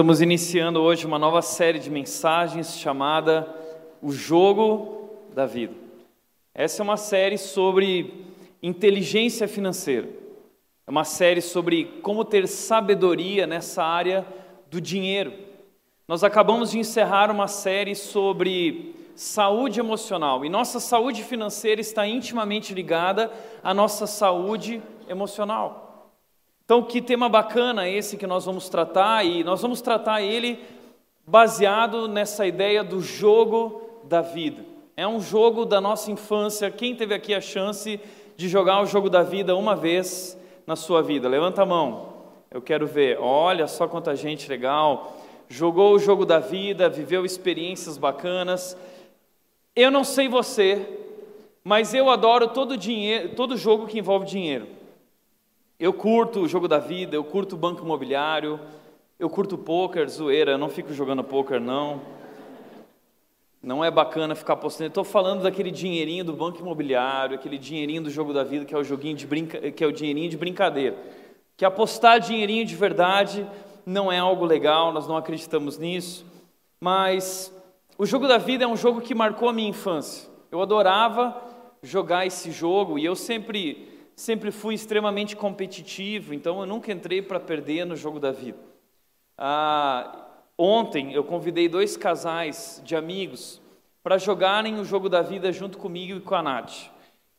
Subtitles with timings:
[0.00, 3.46] Estamos iniciando hoje uma nova série de mensagens chamada
[4.00, 5.74] O Jogo da Vida.
[6.54, 8.24] Essa é uma série sobre
[8.62, 10.08] inteligência financeira.
[10.86, 14.24] É uma série sobre como ter sabedoria nessa área
[14.70, 15.34] do dinheiro.
[16.08, 22.72] Nós acabamos de encerrar uma série sobre saúde emocional e nossa saúde financeira está intimamente
[22.72, 23.30] ligada
[23.62, 25.89] à nossa saúde emocional.
[26.70, 30.56] Então, que tema bacana esse que nós vamos tratar, e nós vamos tratar ele
[31.26, 34.64] baseado nessa ideia do jogo da vida.
[34.96, 36.70] É um jogo da nossa infância.
[36.70, 37.98] Quem teve aqui a chance
[38.36, 41.28] de jogar o jogo da vida uma vez na sua vida?
[41.28, 42.14] Levanta a mão.
[42.48, 43.18] Eu quero ver.
[43.18, 45.16] Olha só quanta gente legal.
[45.48, 48.76] Jogou o jogo da vida, viveu experiências bacanas.
[49.74, 50.86] Eu não sei você,
[51.64, 54.78] mas eu adoro todo dinheiro, todo jogo que envolve dinheiro.
[55.80, 58.60] Eu curto o jogo da vida, eu curto o banco imobiliário,
[59.18, 62.02] eu curto poker, zoeira, eu não fico jogando poker não.
[63.62, 64.88] Não é bacana ficar apostando.
[64.88, 68.78] Estou falando daquele dinheirinho do banco imobiliário, aquele dinheirinho do jogo da vida, que é
[68.78, 69.70] o joguinho de brinca...
[69.70, 70.98] que é o dinheirinho de brincadeira.
[71.56, 73.46] Que apostar dinheirinho de verdade
[73.86, 76.26] não é algo legal, nós não acreditamos nisso.
[76.78, 77.50] Mas
[77.96, 80.28] o jogo da vida é um jogo que marcou a minha infância.
[80.52, 81.34] Eu adorava
[81.82, 87.40] jogar esse jogo e eu sempre sempre fui extremamente competitivo, então eu nunca entrei para
[87.40, 88.58] perder no jogo da vida.
[89.36, 90.26] Ah,
[90.58, 93.62] ontem eu convidei dois casais de amigos
[94.02, 96.90] para jogarem o jogo da vida junto comigo e com a Nath.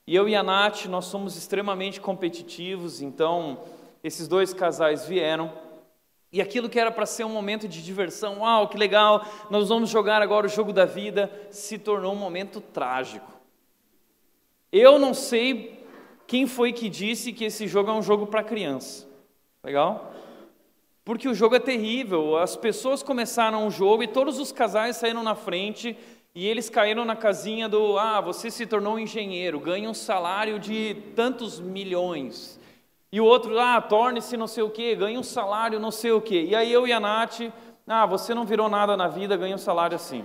[0.08, 3.60] E eu e a Nath, nós somos extremamente competitivos, então
[4.04, 5.54] esses dois casais vieram.
[6.34, 9.88] E aquilo que era para ser um momento de diversão, uau, que legal, nós vamos
[9.92, 13.32] jogar agora o jogo da vida, se tornou um momento trágico.
[14.72, 15.81] Eu não sei
[16.32, 19.06] quem foi que disse que esse jogo é um jogo para criança?
[19.62, 20.14] Legal?
[21.04, 22.38] Porque o jogo é terrível.
[22.38, 25.98] As pessoas começaram o jogo e todos os casais saíram na frente
[26.34, 30.58] e eles caíram na casinha do: ah, você se tornou um engenheiro, ganha um salário
[30.58, 32.58] de tantos milhões.
[33.12, 36.22] E o outro, ah, torne-se não sei o quê, ganha um salário não sei o
[36.22, 36.46] quê.
[36.48, 37.42] E aí eu e a Nath,
[37.86, 40.24] ah, você não virou nada na vida, ganha um salário assim.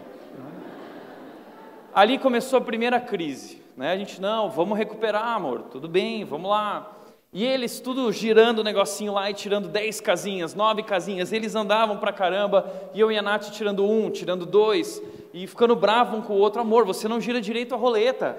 [1.93, 3.66] Ali começou a primeira crise.
[3.77, 3.93] Né?
[3.93, 6.93] A gente, não, vamos recuperar, amor, tudo bem, vamos lá.
[7.33, 11.33] E eles tudo girando o negocinho lá e tirando dez casinhas, nove casinhas.
[11.33, 15.03] Eles andavam pra caramba e eu e a Nath tirando um, tirando dois
[15.35, 16.63] e ficando bravo um com o outro.
[16.63, 18.39] Amor, você não gira direito a roleta.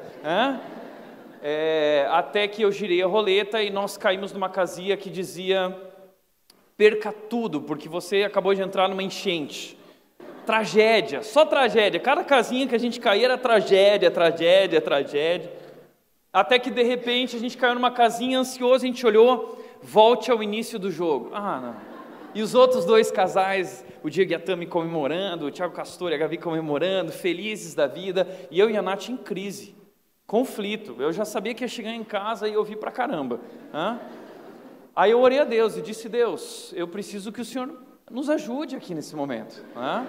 [1.43, 5.77] É, até que eu girei a roleta e nós caímos numa casinha que dizia:
[6.75, 9.76] perca tudo, porque você acabou de entrar numa enchente
[10.47, 11.99] tragédia, só tragédia.
[11.99, 15.51] Cada casinha que a gente caía era tragédia, tragédia, tragédia.
[16.31, 20.41] Até que de repente a gente caiu numa casinha ansioso, a gente olhou, volte ao
[20.41, 21.31] início do jogo.
[21.33, 21.75] Ah, não.
[22.33, 26.15] E os outros dois casais, o Diego e a Tami comemorando, o Thiago Castor e
[26.15, 29.75] a Gavi comemorando, felizes da vida, e eu e a Nath em crise,
[30.25, 30.95] conflito.
[30.99, 33.41] Eu já sabia que ia chegar em casa e eu vi pra caramba.
[33.73, 33.99] Hã?
[34.97, 37.71] Aí eu orei a Deus e disse: Deus, eu preciso que o Senhor
[38.09, 39.63] nos ajude aqui nesse momento.
[39.75, 40.07] Hã?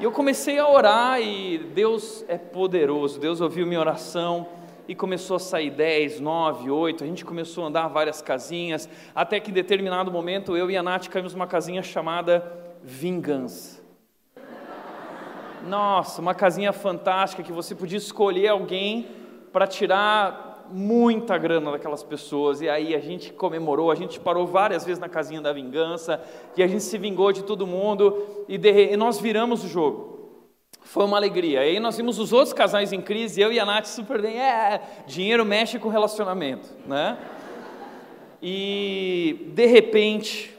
[0.00, 3.20] E eu comecei a orar e Deus é poderoso.
[3.20, 4.48] Deus ouviu minha oração
[4.88, 7.04] e começou a sair 10, 9, 8.
[7.04, 10.82] A gente começou a andar várias casinhas, até que em determinado momento eu e a
[10.82, 12.50] Nath caímos numa casinha chamada
[12.82, 13.82] Vingança.
[15.68, 19.06] Nossa, uma casinha fantástica que você podia escolher alguém
[19.52, 24.84] para tirar muita grana daquelas pessoas, e aí a gente comemorou, a gente parou várias
[24.84, 26.20] vezes na casinha da vingança,
[26.56, 30.16] e a gente se vingou de todo mundo, e, de, e nós viramos o jogo.
[30.82, 31.60] Foi uma alegria.
[31.60, 34.80] Aí nós vimos os outros casais em crise, eu e a Nath super bem, é,
[35.06, 37.18] dinheiro mexe com relacionamento, né?
[38.40, 40.56] E de repente,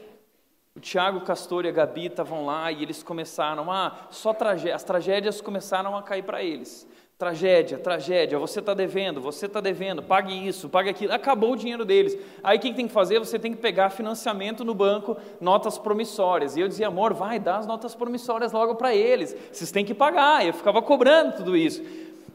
[0.76, 4.84] o Tiago, Castor e a Gabi estavam lá e eles começaram a, só tragé as
[4.84, 6.86] tragédias começaram a cair para eles.
[7.18, 11.12] Tragédia, tragédia, você está devendo, você está devendo, pague isso, pague aquilo.
[11.12, 12.16] Acabou o dinheiro deles.
[12.44, 13.18] Aí o que tem que fazer?
[13.18, 16.56] Você tem que pegar financiamento no banco, notas promissórias.
[16.56, 19.34] E eu dizia, amor, vai, dá as notas promissórias logo para eles.
[19.50, 20.44] Vocês têm que pagar.
[20.44, 21.82] E eu ficava cobrando tudo isso.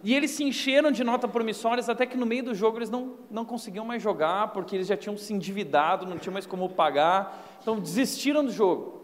[0.04, 3.14] E eles se encheram de notas promissórias até que no meio do jogo eles não,
[3.32, 7.58] não conseguiam mais jogar, porque eles já tinham se endividado, não tinham mais como pagar.
[7.62, 9.02] Então desistiram do jogo.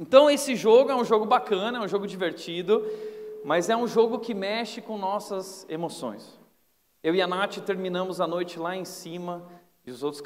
[0.00, 2.84] Então esse jogo é um jogo bacana, é um jogo divertido
[3.44, 6.38] mas é um jogo que mexe com nossas emoções.
[7.02, 9.48] Eu e a Nath terminamos a noite lá em cima,
[9.86, 10.22] e os outros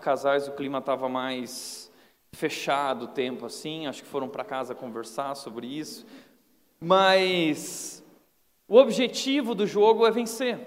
[0.00, 1.90] casais, o clima estava mais
[2.32, 6.06] fechado o tempo assim, acho que foram para casa conversar sobre isso.
[6.80, 8.02] Mas
[8.68, 10.58] o objetivo do jogo é vencer.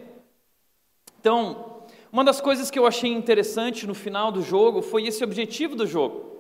[1.19, 5.75] Então, uma das coisas que eu achei interessante no final do jogo foi esse objetivo
[5.75, 6.36] do jogo.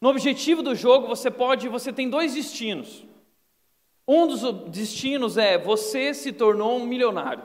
[0.00, 3.04] No objetivo do jogo, você pode, você tem dois destinos.
[4.06, 7.44] Um dos destinos é você se tornou um milionário.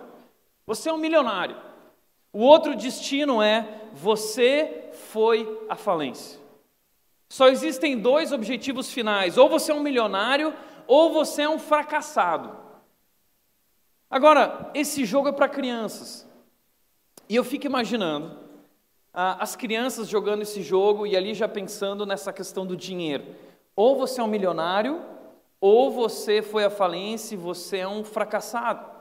[0.66, 1.56] Você é um milionário.
[2.34, 6.40] O outro destino é você foi à falência.
[7.30, 10.54] Só existem dois objetivos finais: ou você é um milionário,
[10.88, 12.56] ou você é um fracassado.
[14.10, 16.26] Agora, esse jogo é para crianças.
[17.30, 18.38] E eu fico imaginando
[19.14, 23.26] ah, as crianças jogando esse jogo e ali já pensando nessa questão do dinheiro.
[23.76, 25.02] Ou você é um milionário,
[25.60, 28.98] ou você foi à falência e você é um fracassado.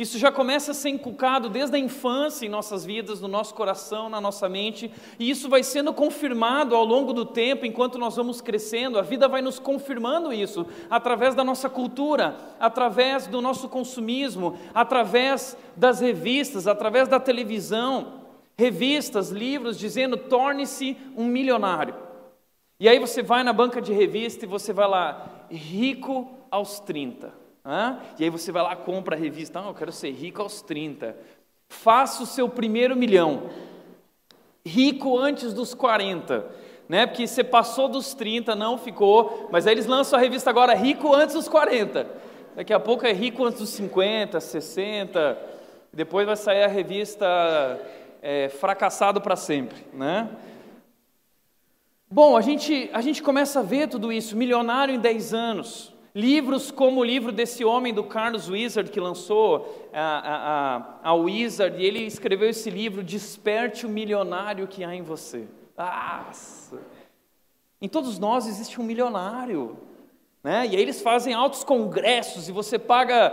[0.00, 4.08] Isso já começa a ser inculcado desde a infância em nossas vidas, no nosso coração,
[4.08, 8.40] na nossa mente, e isso vai sendo confirmado ao longo do tempo, enquanto nós vamos
[8.40, 8.98] crescendo.
[8.98, 15.54] A vida vai nos confirmando isso, através da nossa cultura, através do nosso consumismo, através
[15.76, 18.22] das revistas, através da televisão,
[18.56, 21.94] revistas, livros dizendo: torne-se um milionário.
[22.78, 27.32] E aí você vai na banca de revista e você vai lá, rico aos 30.
[28.18, 31.16] E aí você vai lá, compra a revista, ah, eu quero ser rico aos 30.
[31.68, 33.50] Faça o seu primeiro milhão.
[34.64, 36.46] Rico antes dos 40.
[36.88, 37.06] Né?
[37.06, 41.14] Porque você passou dos 30, não ficou, mas aí eles lançam a revista agora rico
[41.14, 42.06] antes dos 40.
[42.56, 45.38] Daqui a pouco é rico antes dos 50, 60.
[45.92, 47.26] Depois vai sair a revista
[48.20, 50.28] é, fracassado para sempre, né?
[52.12, 56.72] Bom, a gente, a gente começa a ver tudo isso, milionário em 10 anos, Livros
[56.72, 61.86] como o livro desse homem do Carlos Wizard, que lançou a, a, a Wizard, e
[61.86, 65.46] ele escreveu esse livro, Desperte o Milionário que há em você.
[65.78, 66.80] Nossa!
[67.80, 69.76] Em todos nós existe um milionário.
[70.42, 70.66] Né?
[70.66, 73.32] E aí eles fazem altos congressos e você paga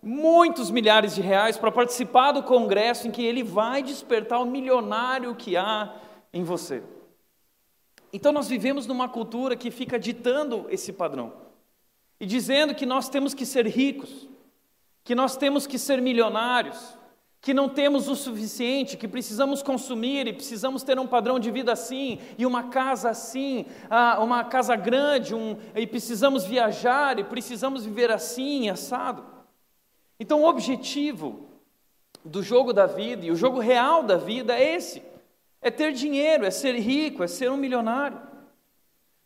[0.00, 5.34] muitos milhares de reais para participar do congresso em que ele vai despertar o milionário
[5.34, 5.92] que há
[6.32, 6.84] em você.
[8.12, 11.32] Então nós vivemos numa cultura que fica ditando esse padrão
[12.20, 14.28] e dizendo que nós temos que ser ricos,
[15.02, 16.96] que nós temos que ser milionários,
[17.40, 21.72] que não temos o suficiente, que precisamos consumir e precisamos ter um padrão de vida
[21.72, 23.66] assim, e uma casa assim,
[24.20, 29.24] uma casa grande, um, e precisamos viajar e precisamos viver assim, assado.
[30.20, 31.48] Então, o objetivo
[32.24, 35.02] do jogo da vida e o jogo real da vida é esse:
[35.62, 38.20] é ter dinheiro, é ser rico, é ser um milionário.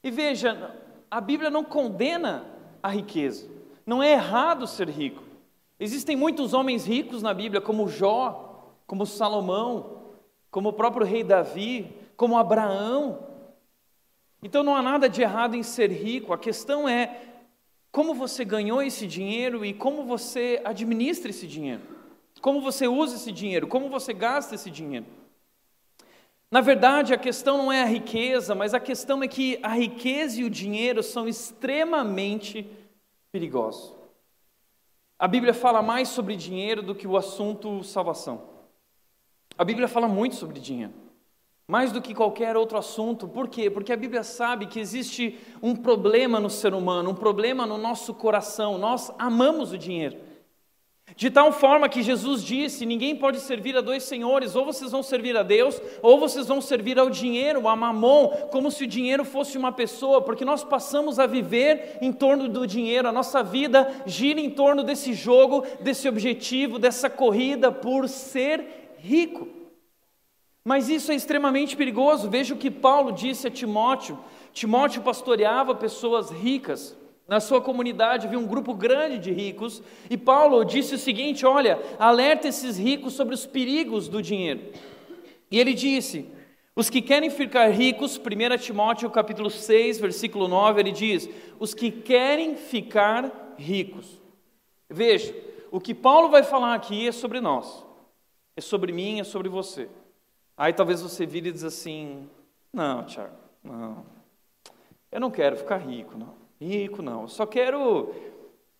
[0.04, 0.78] E veja,
[1.10, 2.44] a Bíblia não condena
[2.82, 3.48] a riqueza.
[3.86, 5.24] Não é errado ser rico.
[5.80, 10.12] Existem muitos homens ricos na Bíblia, como Jó, como Salomão,
[10.50, 13.26] como o próprio rei Davi, como Abraão.
[14.42, 17.22] Então não há nada de errado em ser rico, a questão é
[17.90, 21.82] como você ganhou esse dinheiro e como você administra esse dinheiro,
[22.42, 25.06] como você usa esse dinheiro, como você gasta esse dinheiro.
[26.50, 30.40] Na verdade, a questão não é a riqueza, mas a questão é que a riqueza
[30.40, 32.70] e o dinheiro são extremamente
[33.32, 33.94] perigosos.
[35.18, 38.56] A Bíblia fala mais sobre dinheiro do que o assunto salvação.
[39.58, 40.92] A Bíblia fala muito sobre dinheiro,
[41.66, 43.26] mais do que qualquer outro assunto.
[43.26, 43.68] Por quê?
[43.68, 48.14] Porque a Bíblia sabe que existe um problema no ser humano, um problema no nosso
[48.14, 48.78] coração.
[48.78, 50.25] Nós amamos o dinheiro.
[51.16, 55.02] De tal forma que Jesus disse: ninguém pode servir a dois senhores, ou vocês vão
[55.02, 59.24] servir a Deus, ou vocês vão servir ao dinheiro, a mamon, como se o dinheiro
[59.24, 63.90] fosse uma pessoa, porque nós passamos a viver em torno do dinheiro, a nossa vida
[64.04, 69.48] gira em torno desse jogo, desse objetivo, dessa corrida por ser rico.
[70.62, 72.28] Mas isso é extremamente perigoso.
[72.28, 74.18] Veja o que Paulo disse a Timóteo:
[74.52, 76.94] Timóteo pastoreava pessoas ricas.
[77.28, 81.80] Na sua comunidade havia um grupo grande de ricos, e Paulo disse o seguinte: Olha,
[81.98, 84.72] alerta esses ricos sobre os perigos do dinheiro.
[85.50, 86.30] E ele disse:
[86.76, 91.28] Os que querem ficar ricos, 1 Timóteo capítulo 6, versículo 9, ele diz:
[91.58, 94.22] Os que querem ficar ricos.
[94.88, 95.34] Veja,
[95.72, 97.84] o que Paulo vai falar aqui é sobre nós,
[98.56, 99.88] é sobre mim, é sobre você.
[100.56, 102.30] Aí talvez você vire e diz assim:
[102.72, 104.06] Não, Tiago, não,
[105.10, 106.35] eu não quero ficar rico, não.
[106.60, 108.14] Rico não, só quero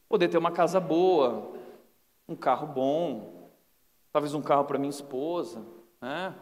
[0.08, 1.52] poder ter uma casa boa,
[2.28, 3.50] um carro bom,
[4.12, 5.64] talvez um carro para minha esposa,
[6.00, 6.34] né?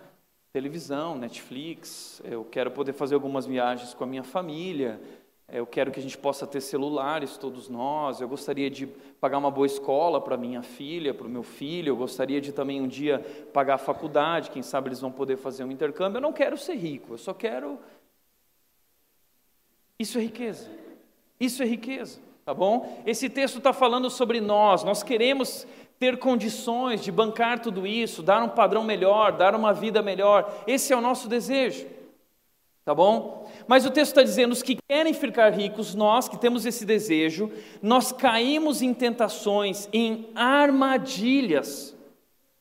[0.53, 5.01] televisão, Netflix, eu quero poder fazer algumas viagens com a minha família,
[5.49, 8.21] eu quero que a gente possa ter celulares, todos nós.
[8.21, 11.91] Eu gostaria de pagar uma boa escola para minha filha, para o meu filho.
[11.91, 13.19] Eu gostaria de também um dia
[13.53, 14.51] pagar a faculdade.
[14.51, 16.17] Quem sabe eles vão poder fazer um intercâmbio.
[16.17, 17.79] Eu não quero ser rico, eu só quero.
[19.99, 20.84] Isso é riqueza.
[21.45, 23.03] Isso é riqueza, tá bom?
[23.05, 25.67] Esse texto está falando sobre nós, nós queremos
[25.99, 30.93] ter condições de bancar tudo isso, dar um padrão melhor, dar uma vida melhor, esse
[30.93, 31.87] é o nosso desejo.
[32.85, 33.51] Tá bom?
[33.67, 37.51] Mas o texto está dizendo: os que querem ficar ricos, nós que temos esse desejo,
[37.83, 41.97] nós caímos em tentações, em armadilhas.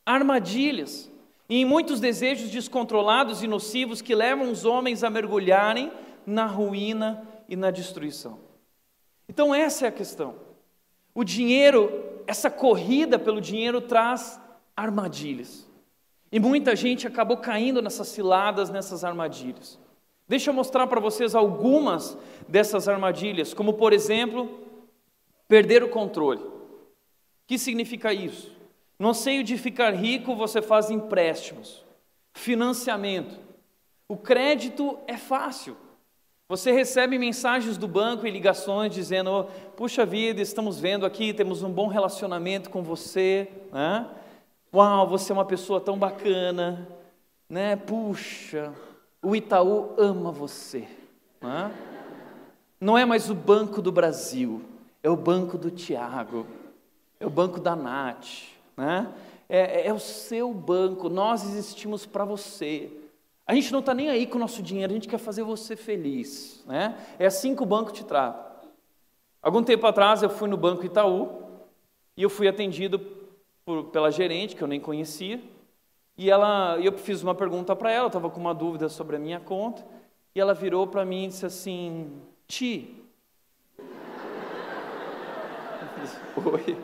[0.05, 1.11] Armadilhas.
[1.49, 5.91] E em muitos desejos descontrolados e nocivos que levam os homens a mergulharem
[6.25, 8.39] na ruína e na destruição.
[9.33, 10.35] Então, essa é a questão.
[11.11, 14.39] O dinheiro, essa corrida pelo dinheiro traz
[14.77, 15.67] armadilhas.
[16.31, 19.79] E muita gente acabou caindo nessas ciladas, nessas armadilhas.
[20.27, 22.15] Deixa eu mostrar para vocês algumas
[22.47, 24.67] dessas armadilhas, como por exemplo,
[25.47, 26.43] perder o controle.
[26.43, 26.91] O
[27.47, 28.55] que significa isso?
[28.99, 31.83] No anseio de ficar rico, você faz empréstimos,
[32.35, 33.35] financiamento.
[34.07, 35.75] O crédito é fácil.
[36.53, 41.71] Você recebe mensagens do banco e ligações dizendo: Puxa vida, estamos vendo aqui, temos um
[41.71, 43.49] bom relacionamento com você.
[43.71, 44.07] Né?
[44.71, 46.87] Uau, você é uma pessoa tão bacana.
[47.49, 47.75] Né?
[47.75, 48.71] Puxa,
[49.19, 50.87] o Itaú ama você.
[51.41, 51.71] Né?
[52.79, 54.61] Não é mais o Banco do Brasil,
[55.01, 56.45] é o Banco do Tiago,
[57.19, 58.27] é o Banco da Nath.
[58.77, 59.11] Né?
[59.49, 62.91] É, é o seu banco, nós existimos para você.
[63.45, 65.75] A gente não está nem aí com o nosso dinheiro, a gente quer fazer você
[65.75, 66.63] feliz.
[66.65, 66.97] Né?
[67.19, 68.67] É assim que o banco te trata.
[69.41, 71.43] Algum tempo atrás eu fui no Banco Itaú
[72.15, 72.99] e eu fui atendido
[73.65, 75.41] por, pela gerente, que eu nem conhecia,
[76.17, 79.39] e ela, eu fiz uma pergunta para ela, estava com uma dúvida sobre a minha
[79.39, 79.85] conta,
[80.33, 83.03] e ela virou para mim e disse assim: Ti.
[86.37, 86.77] Oi.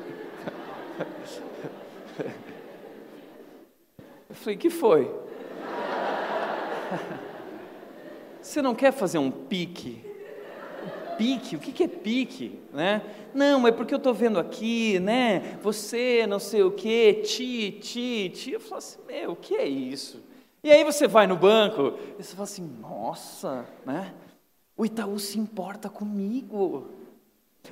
[4.29, 5.28] Eu falei: Que foi?
[8.41, 10.03] Você não quer fazer um pique?
[11.17, 11.55] Pique?
[11.57, 12.59] O que é pique?
[12.71, 13.01] Né?
[13.33, 15.57] Não, é porque eu estou vendo aqui, né?
[15.61, 18.51] Você, não sei o que, ti, ti, ti.
[18.53, 20.23] Eu falo assim, meu, o que é isso?
[20.63, 24.13] E aí você vai no banco e você fala assim, nossa, né?
[24.77, 26.89] O Itaú se importa comigo.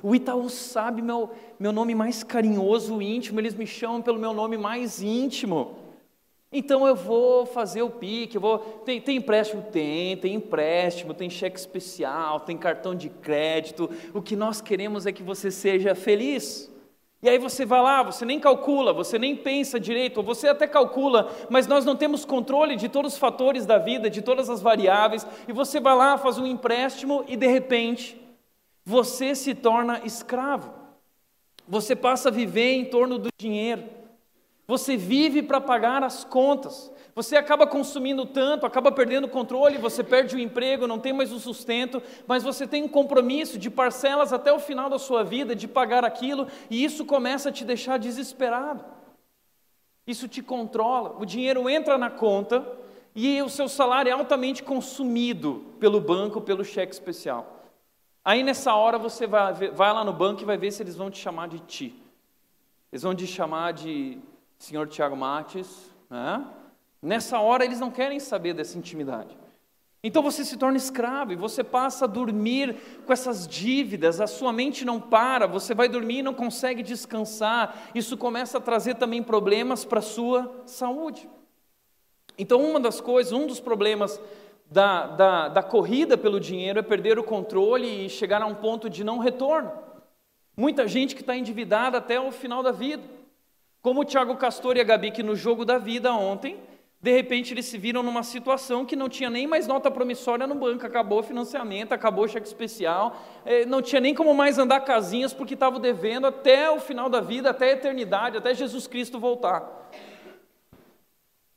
[0.02, 4.58] O Itaú sabe meu, meu nome mais carinhoso, íntimo, eles me chamam pelo meu nome
[4.58, 5.76] mais íntimo.
[6.50, 8.58] Então eu vou fazer o pique, eu vou.
[8.58, 9.62] Tem, tem empréstimo?
[9.70, 13.90] Tem, tem empréstimo, tem cheque especial, tem cartão de crédito.
[14.14, 16.72] O que nós queremos é que você seja feliz.
[17.20, 20.68] E aí você vai lá, você nem calcula, você nem pensa direito, ou você até
[20.68, 24.62] calcula, mas nós não temos controle de todos os fatores da vida, de todas as
[24.62, 28.16] variáveis, e você vai lá, faz um empréstimo e de repente
[28.84, 30.72] você se torna escravo.
[31.66, 33.97] Você passa a viver em torno do dinheiro.
[34.68, 36.92] Você vive para pagar as contas.
[37.14, 41.32] Você acaba consumindo tanto, acaba perdendo o controle, você perde o emprego, não tem mais
[41.32, 45.56] o sustento, mas você tem um compromisso de parcelas até o final da sua vida
[45.56, 48.84] de pagar aquilo, e isso começa a te deixar desesperado.
[50.06, 51.16] Isso te controla.
[51.18, 52.64] O dinheiro entra na conta
[53.14, 57.64] e o seu salário é altamente consumido pelo banco, pelo cheque especial.
[58.24, 61.10] Aí nessa hora você vai, vai lá no banco e vai ver se eles vão
[61.10, 62.00] te chamar de ti.
[62.92, 64.18] Eles vão te chamar de
[64.58, 66.44] senhor Tiago Mates, né?
[67.00, 69.36] nessa hora eles não querem saber dessa intimidade.
[70.02, 74.52] Então você se torna escravo e você passa a dormir com essas dívidas, a sua
[74.52, 79.22] mente não para, você vai dormir e não consegue descansar, isso começa a trazer também
[79.22, 81.28] problemas para a sua saúde.
[82.38, 84.20] Então, uma das coisas, um dos problemas
[84.70, 88.88] da, da, da corrida pelo dinheiro é perder o controle e chegar a um ponto
[88.88, 89.72] de não retorno.
[90.56, 93.17] Muita gente que está endividada até o final da vida.
[93.88, 96.58] Como o Thiago Castor e a Gabi, que no jogo da vida ontem,
[97.00, 100.54] de repente eles se viram numa situação que não tinha nem mais nota promissória no
[100.54, 103.16] banco, acabou o financiamento, acabou o cheque especial,
[103.46, 107.22] eh, não tinha nem como mais andar casinhas porque estavam devendo até o final da
[107.22, 109.90] vida, até a eternidade, até Jesus Cristo voltar.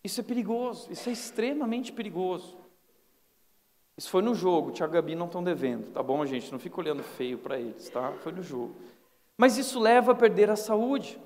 [0.01, 2.57] Isso é perigoso, isso é extremamente perigoso.
[3.97, 6.49] Isso foi no jogo, o Thiago e Gabi não estão devendo, tá bom, gente?
[6.49, 8.13] Não fica olhando feio para eles, tá?
[8.23, 8.73] Foi no jogo.
[9.37, 11.19] Mas isso leva a perder a saúde.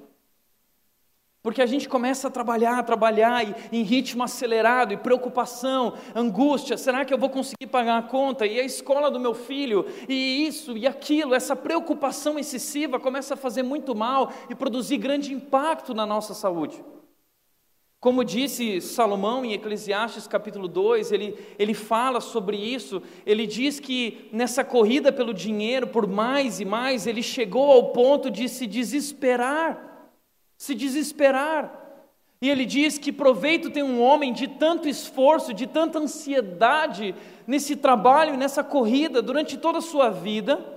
[1.45, 3.39] Porque a gente começa a trabalhar, a trabalhar
[3.71, 8.47] em ritmo acelerado, e preocupação, angústia, será que eu vou conseguir pagar a conta?
[8.47, 13.37] E a escola do meu filho, e isso e aquilo, essa preocupação excessiva começa a
[13.37, 16.83] fazer muito mal e produzir grande impacto na nossa saúde.
[17.99, 24.29] Como disse Salomão em Eclesiastes capítulo 2, ele, ele fala sobre isso, ele diz que
[24.33, 29.94] nessa corrida pelo dinheiro, por mais e mais, ele chegou ao ponto de se desesperar
[30.57, 31.83] se desesperar.
[32.41, 37.15] E ele diz que proveito tem um homem de tanto esforço, de tanta ansiedade
[37.47, 40.73] nesse trabalho, nessa corrida, durante toda a sua vida.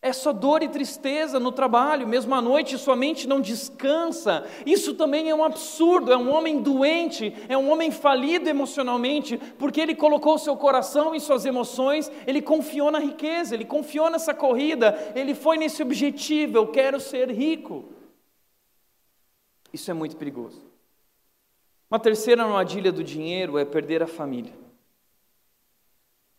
[0.00, 4.44] É só dor e tristeza no trabalho, mesmo à noite sua mente não descansa.
[4.66, 6.12] Isso também é um absurdo.
[6.12, 11.20] É um homem doente, é um homem falido emocionalmente, porque ele colocou seu coração e
[11.20, 16.66] suas emoções, ele confiou na riqueza, ele confiou nessa corrida, ele foi nesse objetivo: eu
[16.66, 17.93] quero ser rico.
[19.74, 20.62] Isso é muito perigoso.
[21.90, 24.52] Uma terceira armadilha do dinheiro é perder a família.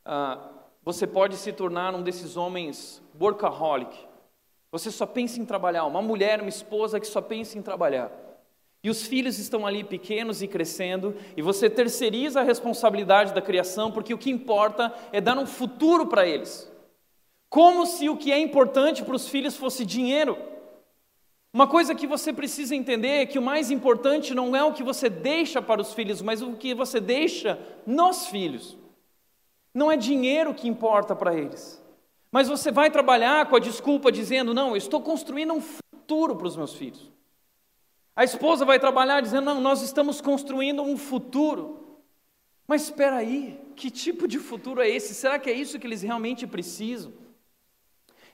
[0.06, 0.52] Ah,
[0.82, 3.94] você pode se tornar um desses homens workaholic.
[4.72, 8.10] Você só pensa em trabalhar, uma mulher, uma esposa que só pensa em trabalhar.
[8.82, 13.92] E os filhos estão ali pequenos e crescendo, e você terceiriza a responsabilidade da criação,
[13.92, 16.72] porque o que importa é dar um futuro para eles.
[17.50, 20.55] Como se o que é importante para os filhos fosse dinheiro.
[21.56, 24.84] Uma coisa que você precisa entender é que o mais importante não é o que
[24.84, 27.58] você deixa para os filhos, mas o que você deixa
[27.88, 28.78] nos filhos.
[29.74, 31.82] Não é dinheiro que importa para eles.
[32.30, 36.48] Mas você vai trabalhar com a desculpa dizendo: não, eu estou construindo um futuro para
[36.48, 37.10] os meus filhos.
[38.14, 42.02] A esposa vai trabalhar dizendo: não, nós estamos construindo um futuro.
[42.68, 45.14] Mas espera aí, que tipo de futuro é esse?
[45.14, 47.14] Será que é isso que eles realmente precisam?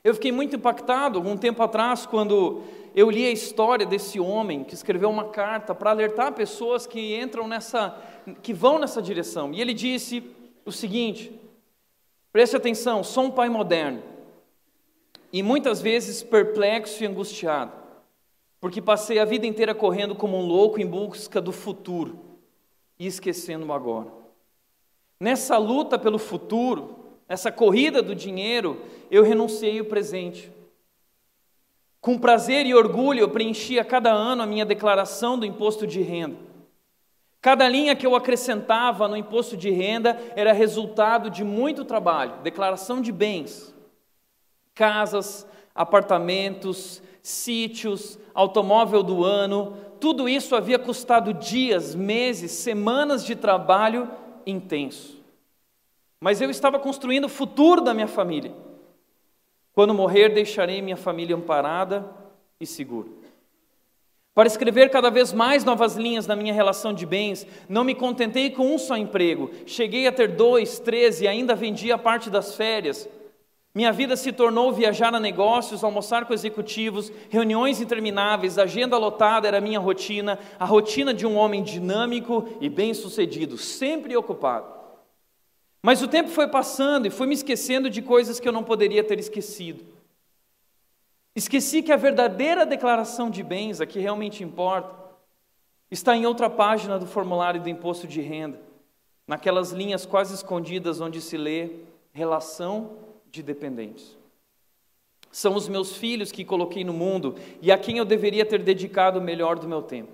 [0.04, 4.74] Eu fiquei muito impactado algum tempo atrás quando eu li a história desse homem que
[4.74, 7.98] escreveu uma carta para alertar pessoas que entram nessa,
[8.42, 9.54] que vão nessa direção.
[9.54, 10.24] E ele disse:
[10.66, 11.32] o seguinte:
[12.32, 14.02] preste atenção, sou um pai moderno
[15.34, 17.72] e muitas vezes perplexo e angustiado,
[18.60, 22.20] porque passei a vida inteira correndo como um louco em busca do futuro
[23.00, 24.12] e esquecendo o agora.
[25.20, 30.52] Nessa luta pelo futuro, essa corrida do dinheiro, eu renunciei o presente.
[32.02, 36.36] Com prazer e orgulho, eu preenchia cada ano a minha declaração do imposto de renda.
[37.40, 43.02] Cada linha que eu acrescentava no imposto de renda era resultado de muito trabalho, declaração
[43.02, 43.74] de bens,
[44.74, 54.10] casas, apartamentos, sítios, automóvel do ano, tudo isso havia custado dias, meses, semanas de trabalho
[54.46, 55.22] intenso.
[56.20, 58.52] Mas eu estava construindo o futuro da minha família.
[59.74, 62.10] Quando morrer, deixarei minha família amparada
[62.60, 63.08] e segura.
[64.34, 68.50] Para escrever cada vez mais novas linhas na minha relação de bens, não me contentei
[68.50, 69.52] com um só emprego.
[69.66, 73.10] Cheguei a ter dois, três e ainda vendia parte das férias.
[73.74, 79.60] Minha vida se tornou viajar a negócios, almoçar com executivos, reuniões intermináveis, agenda lotada era
[79.60, 84.81] a minha rotina, a rotina de um homem dinâmico e bem-sucedido, sempre ocupado.
[85.82, 89.04] Mas o tempo foi passando e fui me esquecendo de coisas que eu não poderia
[89.04, 89.84] ter esquecido.
[91.36, 94.94] Esqueci que a verdadeira declaração de bens, a que realmente importa,
[95.90, 98.60] está em outra página do formulário do imposto de renda,
[99.28, 101.70] naquelas linhas quase escondidas onde se lê
[102.12, 102.98] relação
[103.32, 104.18] de dependentes.
[105.32, 109.20] São os meus filhos que coloquei no mundo e a quem eu deveria ter dedicado
[109.20, 110.12] o melhor do meu tempo.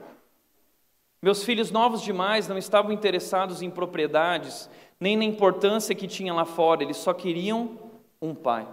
[1.20, 6.46] Meus filhos novos demais não estavam interessados em propriedades, nem na importância que tinha lá
[6.46, 7.78] fora, eles só queriam
[8.22, 8.68] um pai.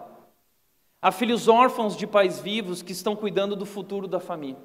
[1.00, 4.62] Há filhos órfãos de pais vivos que estão cuidando do futuro da família.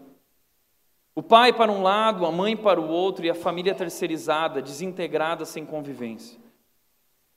[1.14, 5.44] O pai para um lado, a mãe para o outro e a família terceirizada, desintegrada
[5.44, 6.40] sem convivência.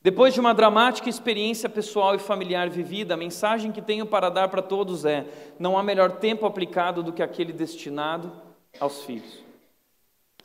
[0.00, 4.48] Depois de uma dramática experiência pessoal e familiar vivida, a mensagem que tenho para dar
[4.48, 5.26] para todos é:
[5.58, 8.30] não há melhor tempo aplicado do que aquele destinado
[8.78, 9.42] aos filhos.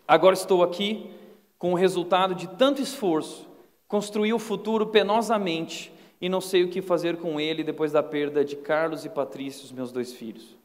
[0.07, 1.11] Agora estou aqui
[1.57, 3.47] com o resultado de tanto esforço,
[3.87, 8.43] construí o futuro penosamente e não sei o que fazer com ele depois da perda
[8.43, 10.57] de Carlos e Patrícia, os meus dois filhos.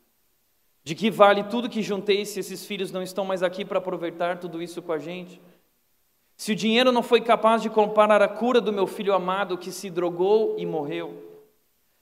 [0.82, 4.38] De que vale tudo que juntei se esses filhos não estão mais aqui para aproveitar
[4.38, 5.40] tudo isso com a gente?
[6.36, 9.70] Se o dinheiro não foi capaz de comparar a cura do meu filho amado que
[9.70, 11.32] se drogou e morreu,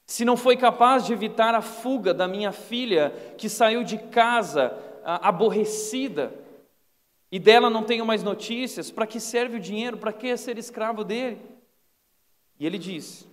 [0.06, 4.74] se não foi capaz de evitar a fuga da minha filha que saiu de casa
[5.04, 6.32] aborrecida
[7.30, 9.96] e dela não tenho mais notícias, para que serve o dinheiro?
[9.96, 11.40] Para que ser escravo dele?
[12.58, 13.28] E ele diz: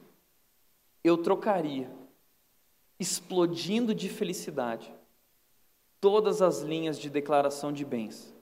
[1.03, 1.89] eu trocaria,
[2.99, 4.91] explodindo de felicidade,
[5.99, 8.35] todas as linhas de declaração de bens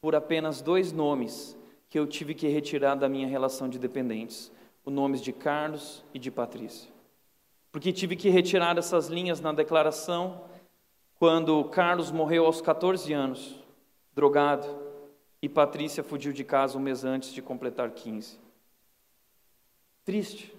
[0.00, 1.56] por apenas dois nomes
[1.88, 4.52] que eu tive que retirar da minha relação de dependentes:
[4.84, 6.90] os nomes de Carlos e de Patrícia.
[7.72, 10.42] Porque tive que retirar essas linhas na declaração
[11.18, 13.56] quando Carlos morreu aos 14 anos,
[14.14, 14.66] drogado,
[15.40, 18.38] e Patrícia fugiu de casa um mês antes de completar 15.
[20.04, 20.54] Triste.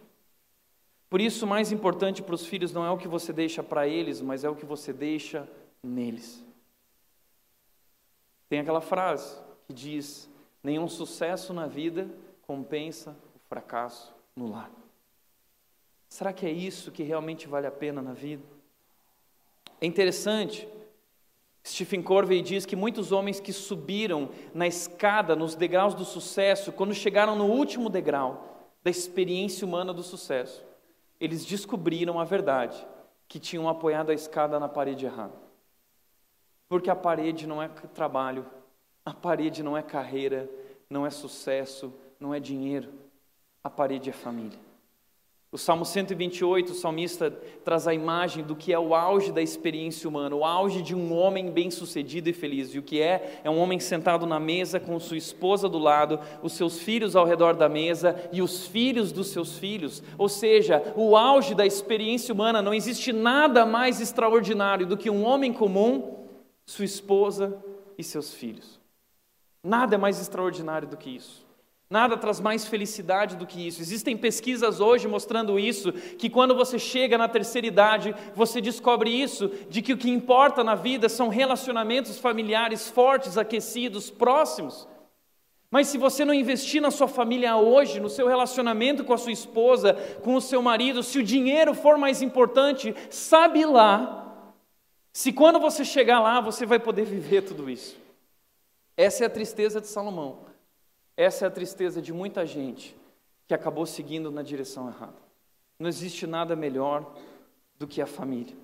[1.09, 3.87] Por isso, o mais importante para os filhos não é o que você deixa para
[3.87, 5.49] eles, mas é o que você deixa
[5.83, 6.43] neles.
[8.47, 9.37] Tem aquela frase
[9.67, 10.29] que diz:
[10.63, 12.07] nenhum sucesso na vida
[12.43, 14.71] compensa o fracasso no lar.
[16.07, 18.43] Será que é isso que realmente vale a pena na vida?
[19.81, 20.67] É interessante,
[21.65, 26.93] Stephen Covey diz que muitos homens que subiram na escada, nos degraus do sucesso, quando
[26.93, 30.65] chegaram no último degrau da experiência humana do sucesso,
[31.19, 32.87] eles descobriram a verdade,
[33.27, 35.33] que tinham apoiado a escada na parede errada.
[36.67, 38.45] Porque a parede não é trabalho,
[39.05, 40.49] a parede não é carreira,
[40.89, 42.89] não é sucesso, não é dinheiro,
[43.63, 44.68] a parede é família.
[45.51, 47.31] O Salmo 128, o salmista
[47.65, 51.11] traz a imagem do que é o auge da experiência humana, o auge de um
[51.11, 52.75] homem bem-sucedido e feliz.
[52.75, 53.41] E o que é?
[53.43, 57.25] É um homem sentado na mesa com sua esposa do lado, os seus filhos ao
[57.25, 60.03] redor da mesa e os filhos dos seus filhos.
[60.19, 65.25] Ou seja, o auge da experiência humana, não existe nada mais extraordinário do que um
[65.25, 66.27] homem comum,
[66.63, 67.57] sua esposa
[67.97, 68.79] e seus filhos.
[69.63, 71.48] Nada é mais extraordinário do que isso.
[71.91, 73.81] Nada traz mais felicidade do que isso.
[73.81, 79.49] Existem pesquisas hoje mostrando isso, que quando você chega na terceira idade, você descobre isso,
[79.67, 84.87] de que o que importa na vida são relacionamentos familiares fortes, aquecidos, próximos.
[85.71, 89.31] Mas se você não investir na sua família hoje, no seu relacionamento com a sua
[89.31, 94.53] esposa, com o seu marido, se o dinheiro for mais importante, sabe lá,
[95.11, 97.97] se quando você chegar lá, você vai poder viver tudo isso.
[98.95, 100.48] Essa é a tristeza de Salomão.
[101.19, 102.95] Essa é a tristeza de muita gente
[103.45, 105.17] que acabou seguindo na direção errada.
[105.77, 107.13] Não existe nada melhor
[107.77, 108.55] do que a família.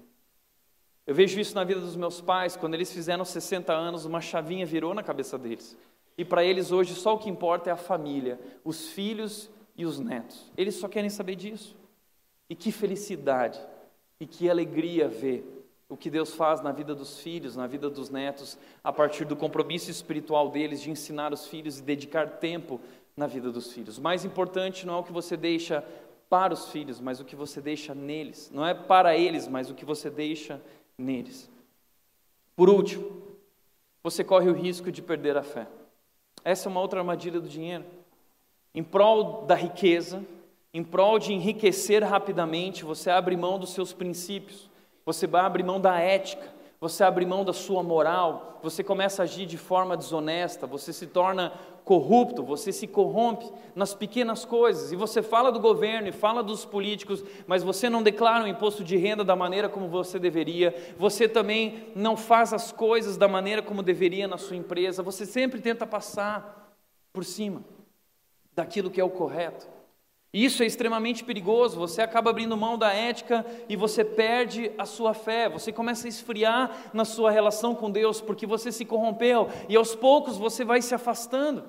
[1.05, 4.65] Eu vejo isso na vida dos meus pais, quando eles fizeram 60 anos, uma chavinha
[4.65, 5.77] virou na cabeça deles.
[6.17, 9.99] E para eles hoje só o que importa é a família, os filhos e os
[9.99, 10.49] netos.
[10.55, 11.75] Eles só querem saber disso.
[12.49, 13.59] E que felicidade
[14.17, 15.54] e que alegria ver
[15.95, 19.34] o que Deus faz na vida dos filhos, na vida dos netos, a partir do
[19.34, 22.81] compromisso espiritual deles de ensinar os filhos e dedicar tempo
[23.15, 23.97] na vida dos filhos.
[23.97, 25.86] O mais importante não é o que você deixa
[26.29, 28.51] para os filhos, mas o que você deixa neles.
[28.53, 30.62] Não é para eles, mas o que você deixa
[30.97, 31.49] neles.
[32.58, 33.21] Por último,
[34.03, 35.65] você corre o risco de perder a fé.
[36.43, 37.86] Essa é uma outra armadilha do dinheiro.
[38.73, 40.25] Em prol da riqueza,
[40.73, 44.74] em prol de enriquecer rapidamente, você abre mão dos seus princípios
[45.05, 49.45] você abre mão da ética, você abre mão da sua moral, você começa a agir
[49.45, 51.53] de forma desonesta, você se torna
[51.85, 56.65] corrupto, você se corrompe nas pequenas coisas, e você fala do governo e fala dos
[56.65, 61.29] políticos, mas você não declara o imposto de renda da maneira como você deveria, você
[61.29, 65.85] também não faz as coisas da maneira como deveria na sua empresa, você sempre tenta
[65.85, 66.75] passar
[67.13, 67.63] por cima
[68.53, 69.74] daquilo que é o correto.
[70.36, 71.80] Isso é extremamente perigoso.
[71.80, 75.48] Você acaba abrindo mão da ética e você perde a sua fé.
[75.48, 79.95] Você começa a esfriar na sua relação com Deus porque você se corrompeu e aos
[79.95, 81.63] poucos você vai se afastando,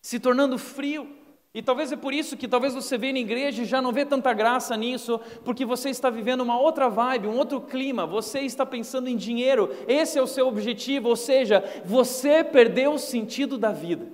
[0.00, 1.06] se tornando frio.
[1.52, 4.06] E talvez é por isso que talvez você vê na igreja e já não vê
[4.06, 8.64] tanta graça nisso, porque você está vivendo uma outra vibe, um outro clima, você está
[8.64, 13.70] pensando em dinheiro, esse é o seu objetivo, ou seja, você perdeu o sentido da
[13.70, 14.06] vida.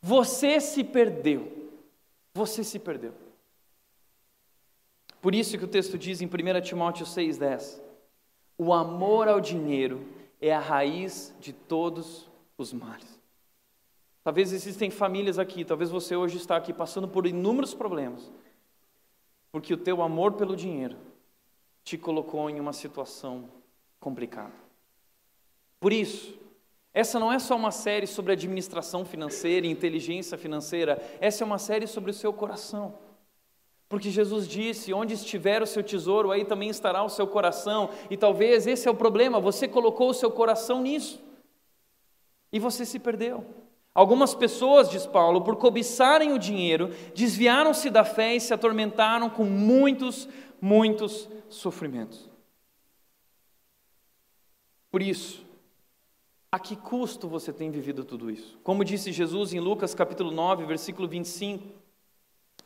[0.00, 1.53] Você se perdeu
[2.34, 3.14] você se perdeu.
[5.22, 7.80] Por isso que o texto diz em 1 Timóteo 6,10:
[8.58, 10.06] O amor ao dinheiro
[10.40, 13.18] é a raiz de todos os males.
[14.22, 18.32] Talvez existem famílias aqui, talvez você hoje está aqui passando por inúmeros problemas,
[19.52, 20.96] porque o teu amor pelo dinheiro
[21.84, 23.48] te colocou em uma situação
[24.00, 24.54] complicada.
[25.78, 26.38] Por isso,
[26.94, 31.58] essa não é só uma série sobre administração financeira e inteligência financeira, essa é uma
[31.58, 32.94] série sobre o seu coração.
[33.88, 37.90] Porque Jesus disse: onde estiver o seu tesouro, aí também estará o seu coração.
[38.08, 41.20] E talvez esse é o problema, você colocou o seu coração nisso.
[42.52, 43.44] E você se perdeu.
[43.92, 49.44] Algumas pessoas, diz Paulo, por cobiçarem o dinheiro, desviaram-se da fé e se atormentaram com
[49.44, 50.28] muitos,
[50.60, 52.28] muitos sofrimentos.
[54.90, 55.43] Por isso,
[56.54, 58.56] a que custo você tem vivido tudo isso?
[58.62, 61.64] Como disse Jesus em Lucas capítulo 9, versículo 25,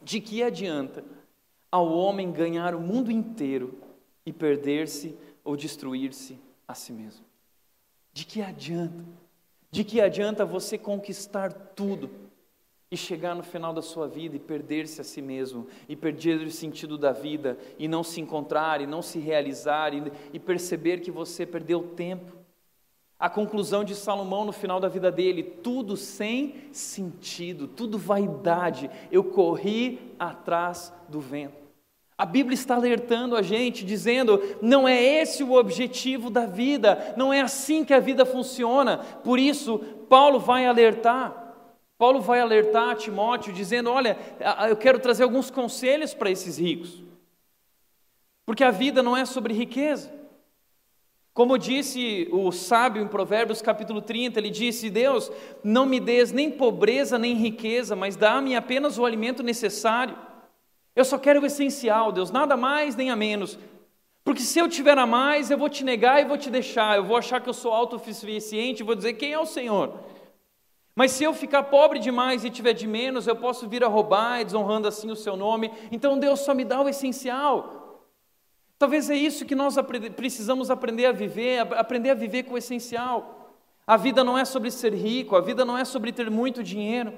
[0.03, 1.03] de que adianta
[1.72, 3.79] ao homem ganhar o mundo inteiro
[4.27, 7.24] e perder-se ou destruir-se a si mesmo?
[8.12, 9.03] De que adianta?
[9.70, 12.11] De que adianta você conquistar tudo
[12.90, 16.51] e chegar no final da sua vida e perder-se a si mesmo, e perder o
[16.51, 21.11] sentido da vida, e não se encontrar, e não se realizar, e, e perceber que
[21.11, 22.38] você perdeu tempo?
[23.18, 28.88] A conclusão de Salomão no final da vida dele, tudo sem sentido, tudo vaidade.
[29.11, 31.68] Eu corri atrás do vento.
[32.16, 37.33] A Bíblia está alertando a gente, dizendo: não é esse o objetivo da vida, não
[37.33, 38.98] é assim que a vida funciona.
[38.98, 39.78] Por isso,
[40.09, 41.54] Paulo vai alertar.
[41.96, 44.16] Paulo vai alertar Timóteo, dizendo: olha,
[44.68, 47.02] eu quero trazer alguns conselhos para esses ricos.
[48.46, 50.17] Porque a vida não é sobre riqueza.
[51.38, 55.31] Como disse o sábio em Provérbios capítulo 30, ele disse: Deus,
[55.62, 60.18] não me des nem pobreza nem riqueza, mas dá-me apenas o alimento necessário.
[60.96, 63.57] Eu só quero o essencial, Deus, nada mais nem a menos.
[64.24, 66.96] Porque se eu tiver a mais, eu vou te negar e vou te deixar.
[66.96, 69.94] Eu vou achar que eu sou autossuficiente e vou dizer quem é o Senhor.
[70.92, 74.44] Mas se eu ficar pobre demais e tiver de menos, eu posso vir a roubar,
[74.44, 75.70] desonrando assim o seu nome.
[75.92, 77.78] Então Deus só me dá o essencial.
[78.79, 79.75] Talvez é isso que nós
[80.14, 83.53] precisamos aprender a viver, aprender a viver com o essencial.
[83.85, 87.12] A vida não é sobre ser rico, a vida não é sobre ter muito dinheiro.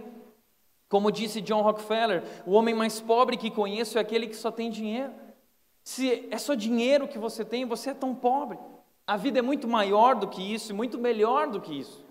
[0.89, 4.71] Como disse John Rockefeller, o homem mais pobre que conheço é aquele que só tem
[4.71, 5.13] dinheiro.
[5.85, 8.59] Se é só dinheiro que você tem, você é tão pobre.
[9.07, 12.05] A vida é muito maior do que isso e muito melhor do que isso.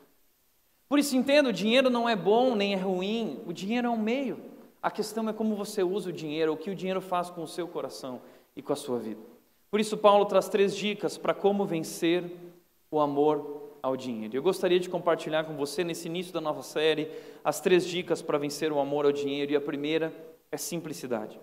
[0.88, 3.98] Por isso entendo, o dinheiro não é bom nem é ruim, o dinheiro é um
[3.98, 4.44] meio.
[4.82, 7.48] A questão é como você usa o dinheiro, o que o dinheiro faz com o
[7.48, 8.22] seu coração
[8.56, 9.29] e com a sua vida.
[9.69, 12.23] Por isso, Paulo traz três dicas para como vencer
[12.89, 14.36] o amor ao dinheiro.
[14.36, 17.10] Eu gostaria de compartilhar com você, nesse início da nova série,
[17.43, 19.51] as três dicas para vencer o amor ao dinheiro.
[19.51, 20.13] E a primeira
[20.51, 21.39] é simplicidade.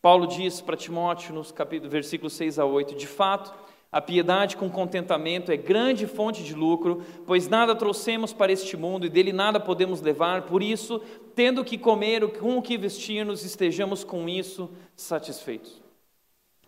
[0.00, 3.52] Paulo diz para Timóteo, nos capítulos, versículos 6 a 8: De fato,
[3.92, 9.04] a piedade com contentamento é grande fonte de lucro, pois nada trouxemos para este mundo
[9.04, 11.02] e dele nada podemos levar, por isso,
[11.34, 15.89] tendo que comer com o que vestir-nos, estejamos com isso satisfeitos.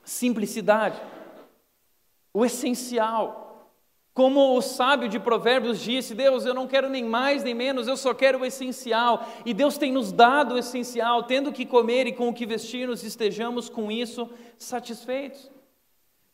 [0.05, 1.01] Simplicidade,
[2.35, 3.71] o essencial.
[4.15, 7.97] Como o sábio de Provérbios disse: Deus, eu não quero nem mais nem menos, eu
[7.97, 9.27] só quero o essencial.
[9.47, 12.45] E Deus tem nos dado o essencial, tendo o que comer e com o que
[12.45, 15.51] vestir, nos estejamos com isso satisfeitos.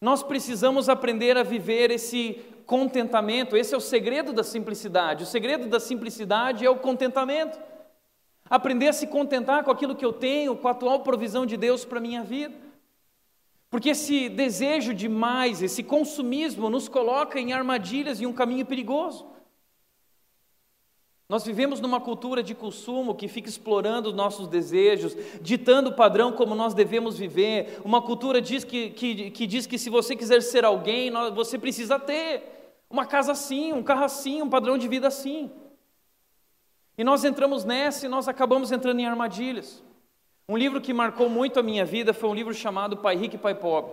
[0.01, 5.25] Nós precisamos aprender a viver esse contentamento, esse é o segredo da simplicidade.
[5.25, 7.59] O segredo da simplicidade é o contentamento.
[8.51, 11.85] Aprender a se contentar com aquilo que eu tenho, com a atual provisão de Deus
[11.85, 12.68] para a minha vida.
[13.71, 19.27] Porque esse desejo de mais, esse consumismo, nos coloca em armadilhas e um caminho perigoso.
[21.29, 26.33] Nós vivemos numa cultura de consumo que fica explorando os nossos desejos, ditando o padrão
[26.33, 27.83] como nós devemos viver.
[27.85, 31.99] Uma cultura diz que, que, que diz que se você quiser ser alguém, você precisa
[31.99, 35.51] ter uma casa assim, um carro assim, um padrão de vida assim.
[36.97, 39.85] E nós entramos nessa e nós acabamos entrando em armadilhas.
[40.51, 43.39] Um livro que marcou muito a minha vida foi um livro chamado Pai Rico e
[43.39, 43.93] Pai Pobre.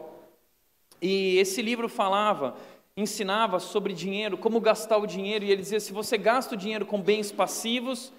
[1.01, 2.55] E esse livro falava,
[2.95, 6.85] ensinava sobre dinheiro, como gastar o dinheiro, e ele dizia: se você gasta o dinheiro
[6.85, 8.13] com bens passivos,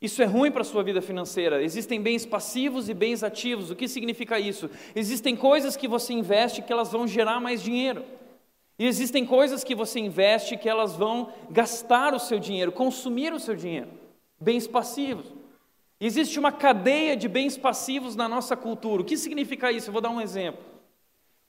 [0.00, 1.62] isso é ruim para a sua vida financeira.
[1.62, 3.70] Existem bens passivos e bens ativos.
[3.70, 4.70] O que significa isso?
[4.96, 8.02] Existem coisas que você investe que elas vão gerar mais dinheiro.
[8.78, 13.40] E existem coisas que você investe que elas vão gastar o seu dinheiro, consumir o
[13.40, 13.88] seu dinheiro.
[14.40, 15.37] Bens passivos.
[16.00, 19.02] Existe uma cadeia de bens passivos na nossa cultura.
[19.02, 19.88] O que significa isso?
[19.88, 20.62] Eu vou dar um exemplo.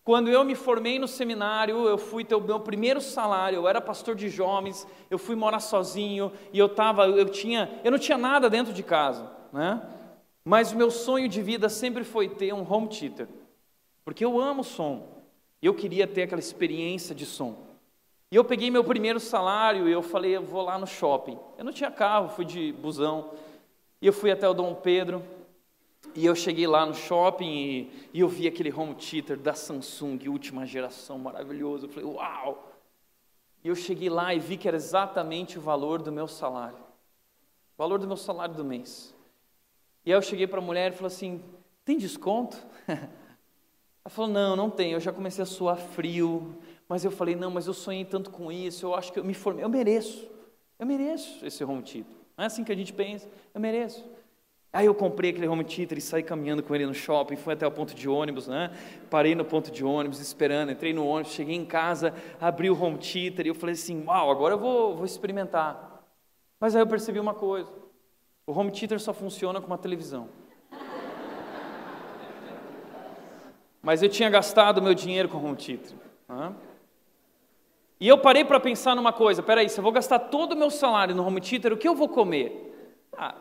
[0.04, 3.80] Quando eu me formei no seminário, eu fui ter o meu primeiro salário, eu era
[3.80, 8.18] pastor de jovens, eu fui morar sozinho e eu tava, eu tinha, eu não tinha
[8.18, 9.80] nada dentro de casa, né?
[10.44, 13.28] Mas o meu sonho de vida sempre foi ter um home theater.
[14.04, 15.22] Porque eu amo som.
[15.62, 17.56] Eu queria ter aquela experiência de som.
[18.32, 21.38] E eu peguei meu primeiro salário e eu falei, eu vou lá no shopping.
[21.56, 23.32] Eu não tinha carro, fui de busão.
[24.02, 25.24] E eu fui até o Dom Pedro,
[26.16, 30.28] e eu cheguei lá no shopping e, e, eu vi aquele home theater da Samsung,
[30.28, 31.86] última geração, maravilhoso.
[31.86, 32.72] Eu falei, uau!
[33.64, 36.78] E eu cheguei lá e vi que era exatamente o valor do meu salário.
[36.78, 39.14] O valor do meu salário do mês.
[40.06, 41.44] E aí eu cheguei para a mulher e falei assim,
[41.84, 42.58] tem desconto?
[42.88, 44.94] Ela falou, não, não tem.
[44.94, 46.58] Eu já comecei a suar frio.
[46.88, 49.36] Mas eu falei, não, mas eu sonhei tanto com isso, eu acho que eu me
[49.36, 50.28] formei, eu mereço.
[50.80, 52.19] Eu mereço esse home theater.
[52.40, 54.02] Não é assim que a gente pensa, eu mereço.
[54.72, 57.68] Aí eu comprei aquele home theater e saí caminhando com ele no shopping, fui até
[57.68, 58.72] o ponto de ônibus, né?
[59.10, 62.98] Parei no ponto de ônibus esperando, entrei no ônibus, cheguei em casa, abri o home
[62.98, 66.02] theater e eu falei assim, uau, agora eu vou, vou experimentar.
[66.62, 67.70] Mas aí eu percebi uma coisa,
[68.48, 70.30] o home theater só funciona com uma televisão.
[73.82, 75.94] Mas eu tinha gastado meu dinheiro com o home theater.
[76.30, 76.56] Né?
[78.00, 80.72] E eu parei para pensar numa coisa: peraí, se eu vou gastar todo o meu
[80.72, 82.74] salário no home theater, o que eu vou comer?
[83.18, 83.36] Ah,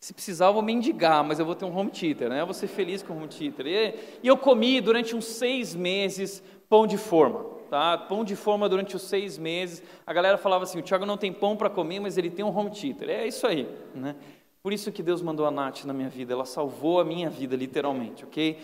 [0.00, 2.40] se precisar, eu vou mendigar, mas eu vou ter um home theater, né?
[2.40, 3.66] Eu vou ser feliz com o home theater.
[3.66, 3.94] E,
[4.24, 7.96] e eu comi durante uns seis meses pão de forma, tá?
[7.96, 9.80] Pão de forma durante os seis meses.
[10.04, 12.56] A galera falava assim: o Tiago não tem pão para comer, mas ele tem um
[12.56, 13.08] home theater.
[13.10, 14.16] É isso aí, né?
[14.60, 17.54] Por isso que Deus mandou a Nath na minha vida, ela salvou a minha vida,
[17.54, 18.58] literalmente, ok?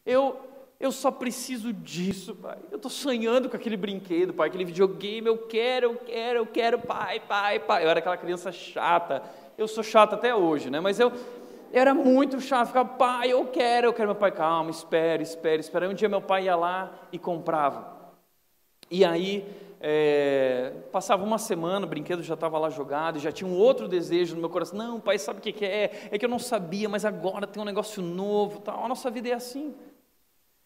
[0.06, 0.40] eu,
[0.80, 2.58] eu só preciso disso, pai.
[2.70, 5.26] Eu estou sonhando com aquele brinquedo, pai, aquele videogame.
[5.26, 7.84] Eu quero, eu quero, eu quero, pai, pai, pai.
[7.84, 9.22] Eu era aquela criança chata.
[9.56, 10.80] Eu sou chata até hoje, né?
[10.80, 11.12] Mas eu,
[11.72, 14.08] era muito chato, ficava, pai, eu quero, eu quero.
[14.08, 15.86] Meu pai, calma, espere, espere, espere.
[15.86, 17.92] Aí um dia meu pai ia lá e comprava.
[18.90, 19.46] E aí,
[19.80, 24.34] é, passava uma semana, o brinquedo já estava lá jogado, já tinha um outro desejo
[24.34, 24.78] no meu coração.
[24.78, 26.08] Não, pai, sabe o que, que é?
[26.10, 28.60] É que eu não sabia, mas agora tem um negócio novo.
[28.60, 28.84] Tal.
[28.84, 29.74] A nossa vida é assim.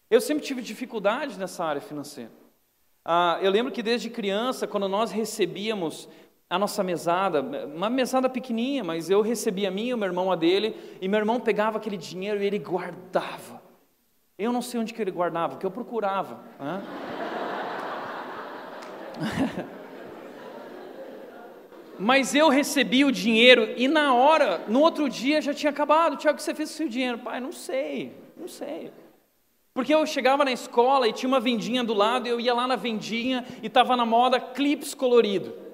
[0.09, 2.31] Eu sempre tive dificuldade nessa área financeira.
[3.03, 6.09] Ah, eu lembro que desde criança, quando nós recebíamos
[6.49, 10.35] a nossa mesada, uma mesada pequenininha, mas eu recebia a minha, o meu irmão a
[10.35, 13.61] dele, e meu irmão pegava aquele dinheiro e ele guardava.
[14.37, 16.39] Eu não sei onde que ele guardava, porque eu procurava.
[16.59, 16.83] Né?
[21.99, 26.15] mas eu recebi o dinheiro e na hora, no outro dia já tinha acabado.
[26.15, 27.17] Tiago, o que você fez com o seu dinheiro?
[27.17, 28.93] Pai, não sei, não sei.
[29.73, 32.75] Porque eu chegava na escola e tinha uma vendinha do lado, eu ia lá na
[32.75, 35.66] vendinha e estava na moda clips colorido.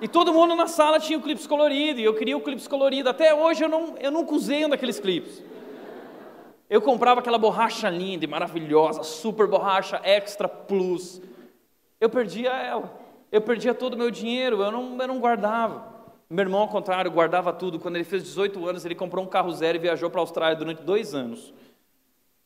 [0.00, 3.08] E todo mundo na sala tinha o clipes colorido, e eu queria o clipes colorido.
[3.08, 5.42] Até hoje eu não, eu nunca usei um daqueles clipes.
[6.68, 11.20] Eu comprava aquela borracha linda e maravilhosa, super borracha extra plus.
[12.00, 12.92] Eu perdia ela.
[13.30, 15.92] Eu perdia todo o meu dinheiro, eu não, eu não guardava.
[16.28, 17.78] Meu irmão, ao contrário, guardava tudo.
[17.78, 20.56] Quando ele fez 18 anos, ele comprou um carro zero e viajou para a Austrália
[20.56, 21.52] durante dois anos.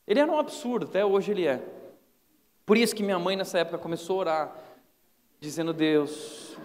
[0.06, 1.62] Ele era um absurdo, até hoje ele é.
[2.64, 4.56] Por isso que minha mãe, nessa época, começou a orar,
[5.40, 6.56] dizendo: Deus,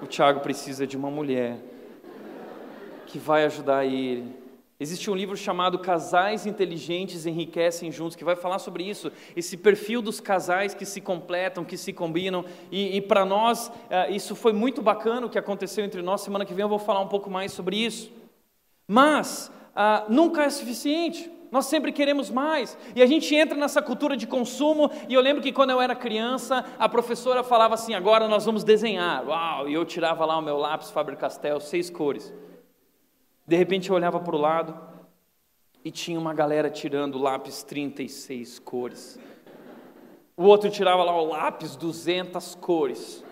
[0.00, 1.58] o Tiago precisa de uma mulher
[3.06, 4.36] que vai ajudar ele.
[4.80, 10.00] Existe um livro chamado Casais Inteligentes Enriquecem Juntos, que vai falar sobre isso, esse perfil
[10.00, 14.52] dos casais que se completam, que se combinam, e, e para nós, uh, isso foi
[14.52, 16.20] muito bacana o que aconteceu entre nós.
[16.20, 18.12] Semana que vem eu vou falar um pouco mais sobre isso.
[18.86, 21.28] Mas uh, nunca é suficiente.
[21.50, 22.76] Nós sempre queremos mais.
[22.94, 24.90] E a gente entra nessa cultura de consumo.
[25.08, 28.64] E eu lembro que quando eu era criança, a professora falava assim: agora nós vamos
[28.64, 29.26] desenhar.
[29.26, 29.68] Uau!
[29.68, 32.32] E eu tirava lá o meu lápis Faber Castell, seis cores.
[33.46, 34.78] De repente eu olhava para o lado
[35.84, 39.18] e tinha uma galera tirando lápis 36 cores.
[40.36, 43.24] O outro tirava lá o lápis 200 cores.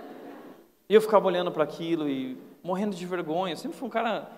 [0.89, 3.53] E eu ficava olhando para aquilo e morrendo de vergonha.
[3.53, 4.31] Eu sempre fui um cara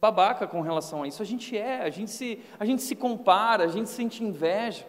[0.00, 1.22] babaca com relação a isso.
[1.22, 4.86] A gente é, a gente se, a gente se compara, a gente sente inveja.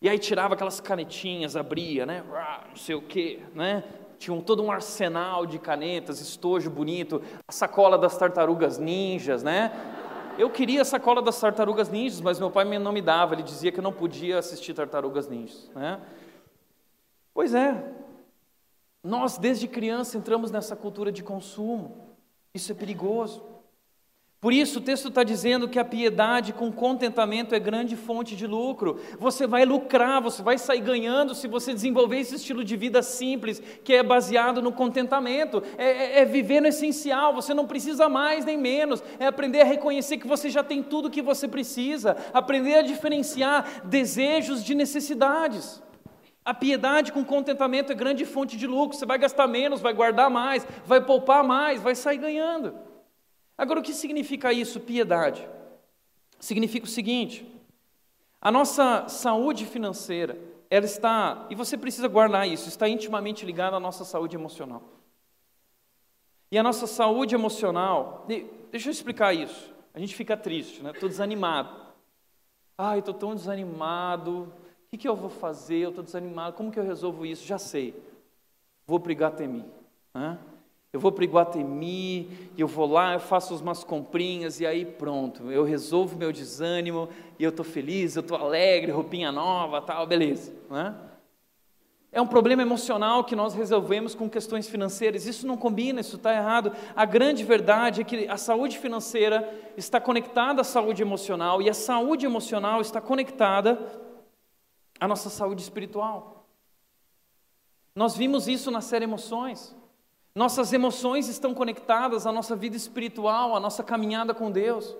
[0.00, 2.24] E aí tirava aquelas canetinhas, abria, né?
[2.68, 3.82] Não sei o quê, né?
[4.18, 9.72] Tinha um, todo um arsenal de canetas, estojo bonito, a sacola das tartarugas ninjas, né?
[10.38, 13.72] Eu queria a sacola das tartarugas ninjas, mas meu pai não me dava, ele dizia
[13.72, 16.00] que eu não podia assistir tartarugas ninjas, né?
[17.34, 17.92] Pois é,
[19.02, 22.16] nós desde criança entramos nessa cultura de consumo,
[22.54, 23.57] isso é perigoso.
[24.40, 28.46] Por isso, o texto está dizendo que a piedade com contentamento é grande fonte de
[28.46, 29.00] lucro.
[29.18, 33.60] Você vai lucrar, você vai sair ganhando se você desenvolver esse estilo de vida simples,
[33.82, 35.60] que é baseado no contentamento.
[35.76, 39.02] É, é, é viver no essencial, você não precisa mais nem menos.
[39.18, 42.16] É aprender a reconhecer que você já tem tudo o que você precisa.
[42.32, 45.82] Aprender a diferenciar desejos de necessidades.
[46.44, 48.96] A piedade com contentamento é grande fonte de lucro.
[48.96, 52.86] Você vai gastar menos, vai guardar mais, vai poupar mais, vai sair ganhando.
[53.58, 55.46] Agora, o que significa isso, piedade?
[56.38, 57.44] Significa o seguinte:
[58.40, 60.38] a nossa saúde financeira,
[60.70, 64.82] ela está, e você precisa guardar isso, está intimamente ligada à nossa saúde emocional.
[66.50, 68.24] E a nossa saúde emocional,
[68.70, 69.74] deixa eu explicar isso.
[69.92, 70.92] A gente fica triste, né?
[70.92, 71.88] Estou desanimado.
[72.78, 74.52] Ai, estou tão desanimado.
[74.86, 75.78] O que, que eu vou fazer?
[75.78, 76.56] Eu estou desanimado.
[76.56, 77.44] Como que eu resolvo isso?
[77.44, 78.00] Já sei.
[78.86, 79.64] Vou para Iguatemi.
[80.14, 80.38] Né?
[80.90, 85.62] Eu vou para Iguatemi, eu vou lá, eu faço umas comprinhas e aí pronto, eu
[85.62, 90.54] resolvo meu desânimo e eu estou feliz, eu estou alegre, roupinha nova, tal, beleza.
[90.70, 90.94] Né?
[92.10, 95.26] É um problema emocional que nós resolvemos com questões financeiras.
[95.26, 96.72] Isso não combina, isso está errado.
[96.96, 101.74] A grande verdade é que a saúde financeira está conectada à saúde emocional e a
[101.74, 103.78] saúde emocional está conectada
[104.98, 106.48] à nossa saúde espiritual.
[107.94, 109.76] Nós vimos isso na série Emoções.
[110.38, 114.96] Nossas emoções estão conectadas à nossa vida espiritual, à nossa caminhada com Deus.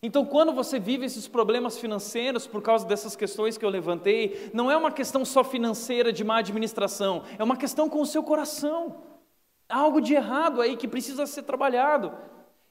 [0.00, 4.70] Então, quando você vive esses problemas financeiros por causa dessas questões que eu levantei, não
[4.70, 9.02] é uma questão só financeira de má administração, é uma questão com o seu coração.
[9.68, 12.12] Há algo de errado aí que precisa ser trabalhado.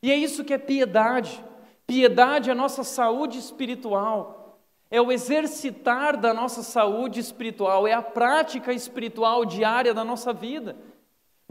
[0.02, 1.44] E é isso que é piedade.
[1.86, 8.02] Piedade é a nossa saúde espiritual, é o exercitar da nossa saúde espiritual, é a
[8.02, 10.78] prática espiritual diária da nossa vida.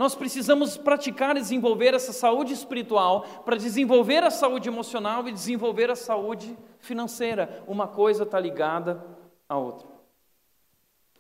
[0.01, 5.91] Nós precisamos praticar e desenvolver essa saúde espiritual para desenvolver a saúde emocional e desenvolver
[5.91, 7.63] a saúde financeira.
[7.67, 9.05] Uma coisa está ligada
[9.47, 9.87] à outra.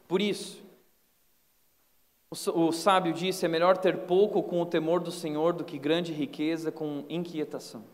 [0.09, 0.65] Por isso,
[2.31, 6.15] o sábio disse: é melhor ter pouco com o temor do Senhor do que grande
[6.15, 7.85] riqueza com inquietação.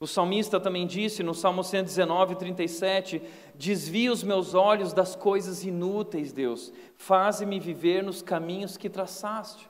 [0.00, 3.20] O salmista também disse no Salmo 119, 37:
[3.54, 9.67] Desvia os meus olhos das coisas inúteis, Deus, faze-me viver nos caminhos que traçaste.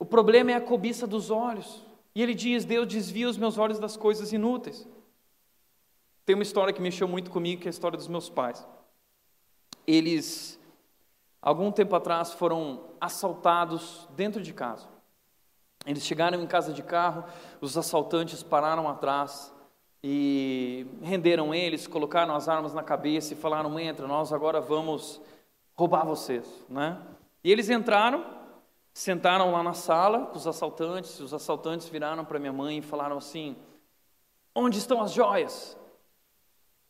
[0.00, 1.84] O problema é a cobiça dos olhos.
[2.14, 4.88] E ele diz: Deus desvia os meus olhos das coisas inúteis.
[6.24, 8.66] Tem uma história que mexeu muito comigo, que é a história dos meus pais.
[9.86, 10.58] Eles,
[11.42, 14.88] algum tempo atrás, foram assaltados dentro de casa.
[15.84, 17.24] Eles chegaram em casa de carro,
[17.60, 19.52] os assaltantes pararam atrás
[20.02, 25.20] e renderam eles, colocaram as armas na cabeça e falaram: entra, nós agora vamos
[25.76, 26.46] roubar vocês.
[26.70, 26.98] Né?
[27.44, 28.39] E eles entraram
[28.92, 32.82] Sentaram lá na sala com os assaltantes, e os assaltantes viraram para minha mãe e
[32.82, 33.56] falaram assim:
[34.54, 35.76] Onde estão as joias?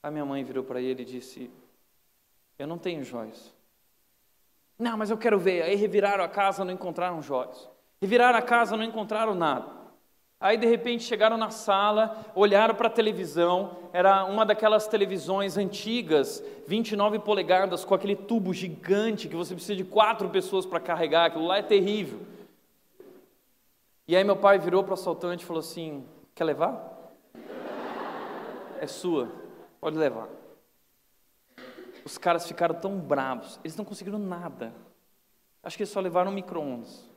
[0.03, 1.51] A minha mãe virou para ele e disse:
[2.59, 3.55] Eu não tenho joias.
[4.79, 5.63] Não, mas eu quero ver.
[5.63, 7.69] Aí reviraram a casa, não encontraram joias.
[8.01, 9.80] Reviraram a casa, não encontraram nada.
[10.41, 16.43] Aí de repente chegaram na sala, olharam para a televisão, era uma daquelas televisões antigas,
[16.67, 21.47] 29 polegadas, com aquele tubo gigante que você precisa de quatro pessoas para carregar, aquilo
[21.47, 22.21] lá é terrível.
[24.09, 27.13] E aí meu pai virou para o assaltante e falou assim: Quer levar?
[28.81, 29.31] É sua,
[29.79, 30.27] pode levar.
[32.03, 34.73] Os caras ficaram tão bravos, eles não conseguiram nada.
[35.63, 37.10] Acho que eles só levaram micro-ondas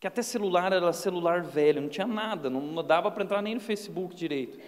[0.00, 3.60] que até celular era celular velho, não tinha nada, não dava para entrar nem no
[3.60, 4.58] Facebook direito.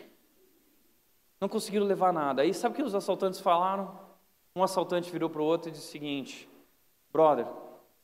[1.40, 2.42] Não conseguiram levar nada.
[2.42, 3.98] Aí sabe o que os assaltantes falaram?
[4.54, 6.48] Um assaltante virou para o outro e disse o seguinte:
[7.10, 7.46] Brother,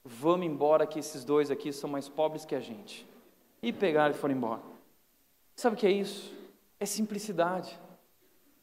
[0.02, 3.06] vamos embora que esses dois aqui são mais pobres que a gente.
[3.62, 4.62] E pegaram e foram embora.
[5.54, 6.32] Sabe o que é isso?
[6.80, 7.78] É simplicidade.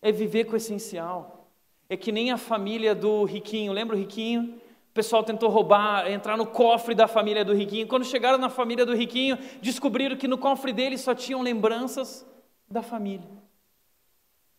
[0.02, 1.48] É viver com o essencial.
[1.88, 3.72] É que nem a família do riquinho.
[3.72, 4.60] Lembra o riquinho?
[4.96, 7.86] Pessoal tentou roubar, entrar no cofre da família do riquinho.
[7.86, 12.26] Quando chegaram na família do riquinho, descobriram que no cofre dele só tinham lembranças
[12.72, 13.28] da família.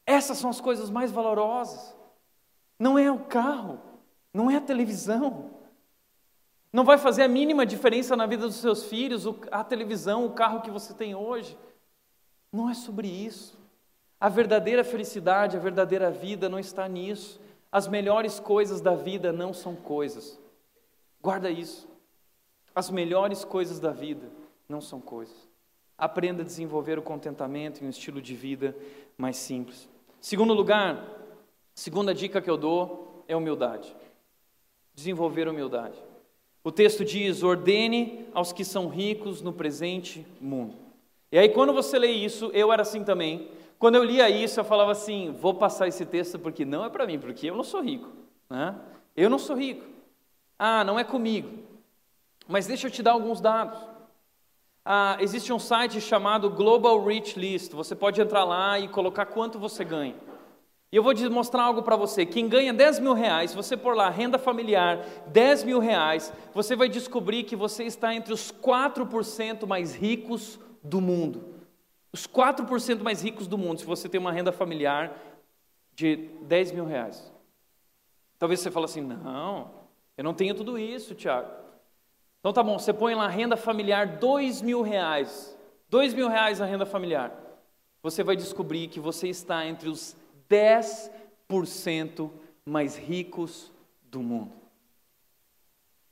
[0.04, 1.96] Essas são as coisas mais valorosas.
[2.78, 3.80] Não é o carro,
[4.32, 5.52] não é a televisão.
[6.70, 10.60] Não vai fazer a mínima diferença na vida dos seus filhos a televisão, o carro
[10.60, 11.56] que você tem hoje.
[12.52, 13.58] Não é sobre isso.
[14.20, 17.40] A verdadeira felicidade, a verdadeira vida não está nisso.
[17.76, 20.40] As melhores coisas da vida não são coisas.
[21.20, 21.86] Guarda isso.
[22.74, 24.30] As melhores coisas da vida
[24.66, 25.36] não são coisas.
[25.98, 28.74] Aprenda a desenvolver o contentamento e um estilo de vida
[29.18, 29.86] mais simples.
[30.22, 31.06] Segundo lugar,
[31.74, 33.94] segunda dica que eu dou é humildade.
[34.94, 36.02] Desenvolver humildade.
[36.64, 40.74] O texto diz: ordene aos que são ricos no presente mundo.
[41.30, 43.50] E aí, quando você lê isso, eu era assim também.
[43.78, 47.06] Quando eu lia isso, eu falava assim: vou passar esse texto porque não é para
[47.06, 48.10] mim, porque eu não sou rico.
[48.48, 48.74] Né?
[49.16, 49.84] Eu não sou rico.
[50.58, 51.64] Ah, não é comigo.
[52.48, 53.78] Mas deixa eu te dar alguns dados.
[54.84, 57.72] Ah, existe um site chamado Global Rich List.
[57.72, 60.14] Você pode entrar lá e colocar quanto você ganha.
[60.92, 62.24] E eu vou mostrar algo para você.
[62.24, 66.88] Quem ganha 10 mil reais, você pôr lá renda familiar, 10 mil reais, você vai
[66.88, 71.55] descobrir que você está entre os 4% mais ricos do mundo.
[72.16, 75.14] Os 4% mais ricos do mundo, se você tem uma renda familiar
[75.94, 77.30] de 10 mil reais.
[78.38, 79.70] Talvez você fale assim: não,
[80.16, 81.50] eu não tenho tudo isso, Tiago.
[82.40, 85.54] Então tá bom, você põe lá renda familiar 2 mil reais.
[85.90, 87.38] 2 mil reais a renda familiar.
[88.02, 90.16] Você vai descobrir que você está entre os
[90.48, 92.30] 10%
[92.64, 93.70] mais ricos
[94.04, 94.52] do mundo.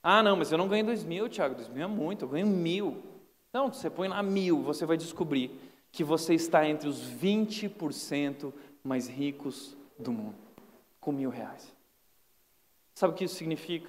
[0.03, 1.55] Ah, não, mas eu não ganho 2 mil, Tiago.
[1.55, 3.03] 2 mil é muito, eu ganho mil.
[3.51, 9.09] Não, você põe lá mil, você vai descobrir que você está entre os 20% mais
[9.09, 10.35] ricos do mundo,
[11.01, 11.73] com mil reais.
[12.97, 13.89] Sabe o que isso significa?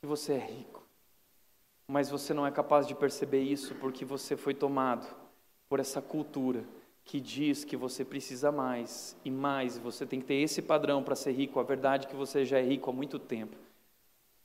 [0.00, 0.82] Que você é rico,
[1.86, 5.06] mas você não é capaz de perceber isso porque você foi tomado
[5.68, 6.64] por essa cultura
[7.04, 11.14] que diz que você precisa mais e mais, você tem que ter esse padrão para
[11.14, 11.60] ser rico.
[11.60, 13.54] A verdade é que você já é rico há muito tempo.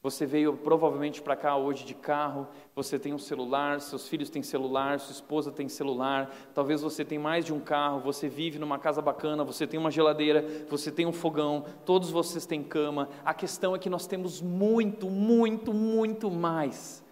[0.05, 4.43] Você veio provavelmente para cá hoje de carro, você tem um celular, seus filhos têm
[4.43, 8.77] celular, sua esposa tem celular, talvez você tenha mais de um carro, você vive numa
[8.77, 13.09] casa bacana, você tem uma geladeira, você tem um fogão, todos vocês têm cama.
[13.25, 17.03] A questão é que nós temos muito, muito, muito mais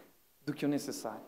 [0.46, 1.26] do que o necessário.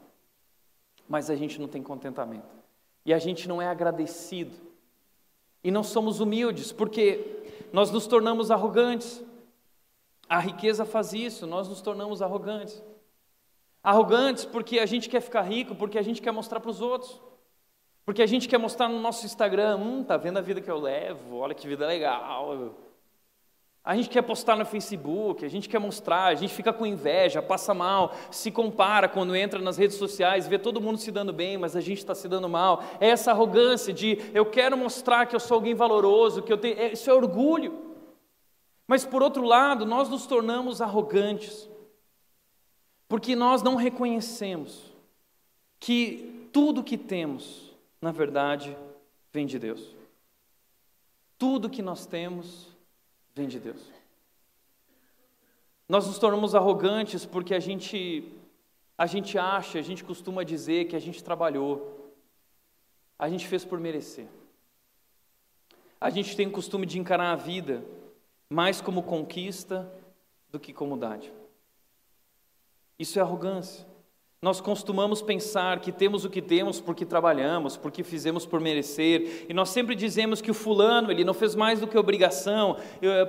[1.10, 2.56] Mas a gente não tem contentamento.
[3.04, 4.56] E a gente não é agradecido.
[5.64, 7.42] E não somos humildes, porque
[7.74, 9.24] nós nos tornamos arrogantes.
[10.28, 12.84] A riqueza faz isso, nós nos tornamos arrogantes.
[13.84, 17.22] Arrogantes porque a gente quer ficar rico, porque a gente quer mostrar para os outros.
[18.04, 20.80] Porque a gente quer mostrar no nosso Instagram, hum, tá vendo a vida que eu
[20.80, 22.76] levo, olha que vida legal.
[23.84, 27.40] A gente quer postar no Facebook, a gente quer mostrar, a gente fica com inveja,
[27.40, 31.56] passa mal, se compara quando entra nas redes sociais, vê todo mundo se dando bem,
[31.56, 32.84] mas a gente está se dando mal.
[33.00, 36.80] É essa arrogância de eu quero mostrar que eu sou alguém valoroso, que eu tenho.
[36.80, 37.85] É, isso é orgulho.
[38.88, 41.70] Mas por outro lado, nós nos tornamos arrogantes,
[43.08, 44.94] porque nós não reconhecemos
[45.80, 48.78] que tudo que temos, na verdade,
[49.34, 49.96] vem de Deus.
[51.38, 52.68] Tudo que nós temos
[53.34, 53.82] vem de Deus.
[55.88, 58.32] Nós nos tornamos arrogantes porque a gente
[58.98, 62.14] a gente acha, a gente costuma dizer que a gente trabalhou.
[63.20, 64.28] A gente fez por merecer.
[66.00, 67.84] A gente tem o costume de encarar a vida
[68.50, 69.92] mais como conquista
[70.50, 71.36] do que como dádiva.
[72.98, 73.86] Isso é arrogância.
[74.42, 79.54] Nós costumamos pensar que temos o que temos porque trabalhamos, porque fizemos por merecer, e
[79.56, 82.78] nós sempre dizemos que o fulano, ele não fez mais do que obrigação,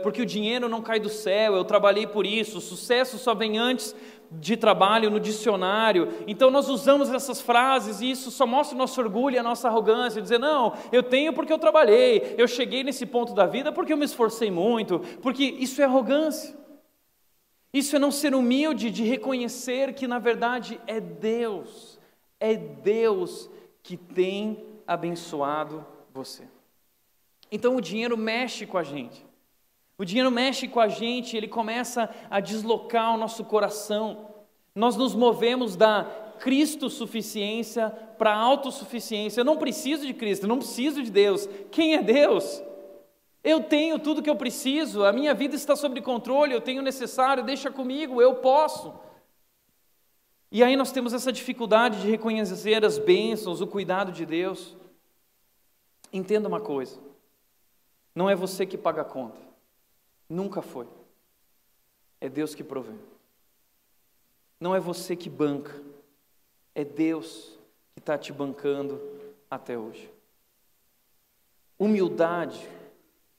[0.02, 3.56] porque o dinheiro não cai do céu, eu trabalhei por isso, o sucesso só vem
[3.56, 3.96] antes
[4.30, 6.08] de trabalho no dicionário.
[6.26, 9.68] Então nós usamos essas frases e isso só mostra o nosso orgulho e a nossa
[9.68, 13.92] arrogância, dizer: "Não, eu tenho porque eu trabalhei, eu cheguei nesse ponto da vida porque
[13.92, 16.56] eu me esforcei muito", porque isso é arrogância.
[17.72, 21.98] Isso é não ser humilde de reconhecer que na verdade é Deus,
[22.40, 23.50] é Deus
[23.82, 26.44] que tem abençoado você.
[27.52, 29.25] Então o dinheiro mexe com a gente.
[29.98, 34.28] O dinheiro mexe com a gente, ele começa a deslocar o nosso coração.
[34.74, 36.04] Nós nos movemos da
[36.38, 37.88] Cristo suficiência
[38.18, 39.40] para a autossuficiência.
[39.40, 41.48] Eu não preciso de Cristo, eu não preciso de Deus.
[41.70, 42.62] Quem é Deus?
[43.42, 46.84] Eu tenho tudo que eu preciso, a minha vida está sob controle, eu tenho o
[46.84, 48.92] necessário, deixa comigo, eu posso.
[50.50, 54.76] E aí nós temos essa dificuldade de reconhecer as bênçãos, o cuidado de Deus.
[56.12, 57.00] Entenda uma coisa:
[58.14, 59.45] não é você que paga a conta.
[60.28, 60.86] Nunca foi.
[62.20, 62.94] É Deus que provê.
[64.60, 65.80] Não é você que banca.
[66.74, 67.58] É Deus
[67.94, 69.00] que está te bancando
[69.50, 70.10] até hoje.
[71.78, 72.66] Humildade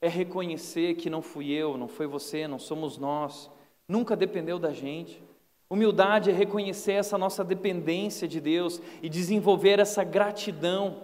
[0.00, 3.50] é reconhecer que não fui eu, não foi você, não somos nós,
[3.86, 5.22] nunca dependeu da gente.
[5.68, 11.02] Humildade é reconhecer essa nossa dependência de Deus e desenvolver essa gratidão.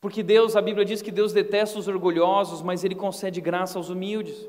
[0.00, 3.88] Porque Deus, a Bíblia diz que Deus detesta os orgulhosos, mas Ele concede graça aos
[3.88, 4.48] humildes.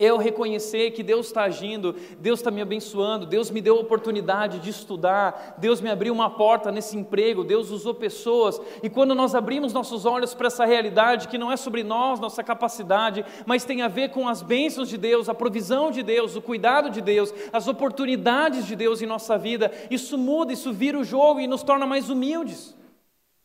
[0.00, 4.58] Eu reconhecer que Deus está agindo, Deus está me abençoando, Deus me deu a oportunidade
[4.58, 9.34] de estudar, Deus me abriu uma porta nesse emprego, Deus usou pessoas, e quando nós
[9.34, 13.82] abrimos nossos olhos para essa realidade que não é sobre nós, nossa capacidade, mas tem
[13.82, 17.34] a ver com as bênçãos de Deus, a provisão de Deus, o cuidado de Deus,
[17.52, 21.62] as oportunidades de Deus em nossa vida, isso muda, isso vira o jogo e nos
[21.62, 22.74] torna mais humildes,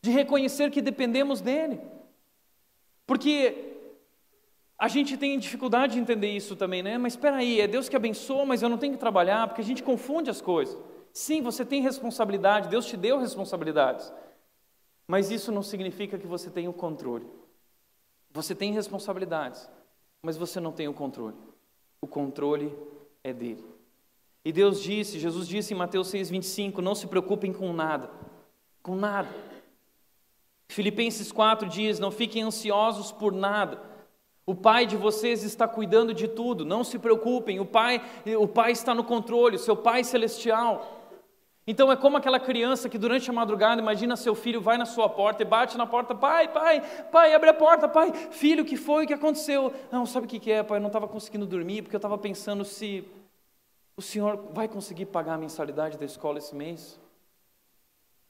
[0.01, 1.81] de reconhecer que dependemos dEle.
[3.05, 3.74] Porque
[4.77, 6.97] a gente tem dificuldade de entender isso também, né?
[6.97, 9.65] Mas espera aí, é Deus que abençoa, mas eu não tenho que trabalhar, porque a
[9.65, 10.77] gente confunde as coisas.
[11.13, 14.11] Sim, você tem responsabilidade, Deus te deu responsabilidades.
[15.07, 17.25] Mas isso não significa que você tem o controle.
[18.31, 19.69] Você tem responsabilidades,
[20.21, 21.37] mas você não tem o controle.
[22.01, 22.75] O controle
[23.23, 23.63] é dele.
[24.43, 28.11] E Deus disse, Jesus disse em Mateus 6,25: Não se preocupem com nada,
[28.83, 29.29] com nada.
[30.67, 33.94] Filipenses 4 diz: Não fiquem ansiosos por nada.
[34.45, 37.59] O Pai de vocês está cuidando de tudo, não se preocupem.
[37.59, 38.01] O Pai,
[38.37, 40.95] o Pai está no controle, o seu Pai celestial.
[41.67, 45.09] Então é como aquela criança que durante a madrugada, imagina seu filho vai na sua
[45.09, 46.81] porta e bate na porta, pai, pai,
[47.11, 49.73] pai, abre a porta, pai, filho, o que foi, o que aconteceu?
[49.91, 50.77] Não, sabe o que é, pai?
[50.77, 53.03] Eu não estava conseguindo dormir porque eu estava pensando se
[53.97, 56.99] o senhor vai conseguir pagar a mensalidade da escola esse mês?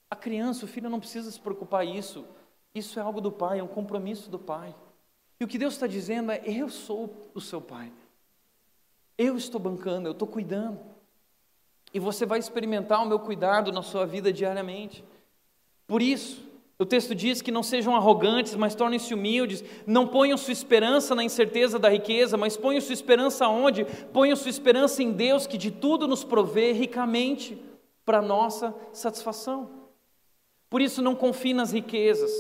[0.09, 2.25] A criança, o filho não precisa se preocupar isso.
[2.73, 4.73] Isso é algo do pai, é um compromisso do pai.
[5.39, 7.91] E o que Deus está dizendo é: eu sou o seu pai.
[9.17, 10.79] Eu estou bancando, eu estou cuidando.
[11.93, 15.03] E você vai experimentar o meu cuidado na sua vida diariamente.
[15.87, 16.43] Por isso,
[16.77, 19.63] o texto diz que não sejam arrogantes, mas tornem-se humildes.
[19.87, 23.85] Não ponham sua esperança na incerteza da riqueza, mas ponham sua esperança onde?
[24.11, 27.57] Ponham sua esperança em Deus, que de tudo nos provê ricamente
[28.03, 29.69] para nossa satisfação.
[30.69, 32.31] Por isso, não confie nas riquezas,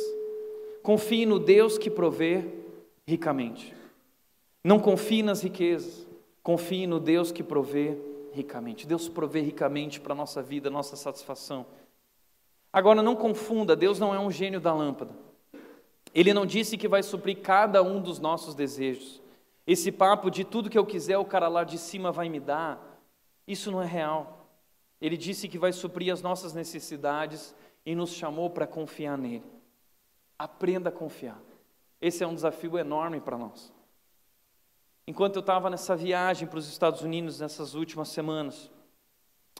[0.83, 2.64] confie no Deus que provê
[3.07, 3.75] ricamente.
[4.63, 6.07] Não confie nas riquezas,
[6.41, 7.97] confie no Deus que provê
[8.33, 8.87] ricamente.
[8.87, 11.65] Deus provê ricamente para a nossa vida, nossa satisfação.
[12.73, 15.15] Agora, não confunda, Deus não é um gênio da lâmpada.
[16.13, 19.21] Ele não disse que vai suprir cada um dos nossos desejos.
[19.67, 23.01] Esse papo de tudo que eu quiser, o cara lá de cima vai me dar,
[23.47, 24.47] isso não é real.
[24.99, 29.43] Ele disse que vai suprir as nossas necessidades e nos chamou para confiar nele.
[30.37, 31.39] Aprenda a confiar.
[32.05, 33.73] Esse é um desafio enorme para nós.
[35.07, 38.69] Enquanto eu estava nessa viagem para os Estados Unidos nessas últimas semanas,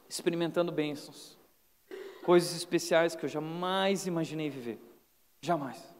[0.08, 1.40] experimentando bênçãos,
[2.24, 4.80] coisas especiais que eu jamais imaginei viver.
[5.42, 5.92] Jamais.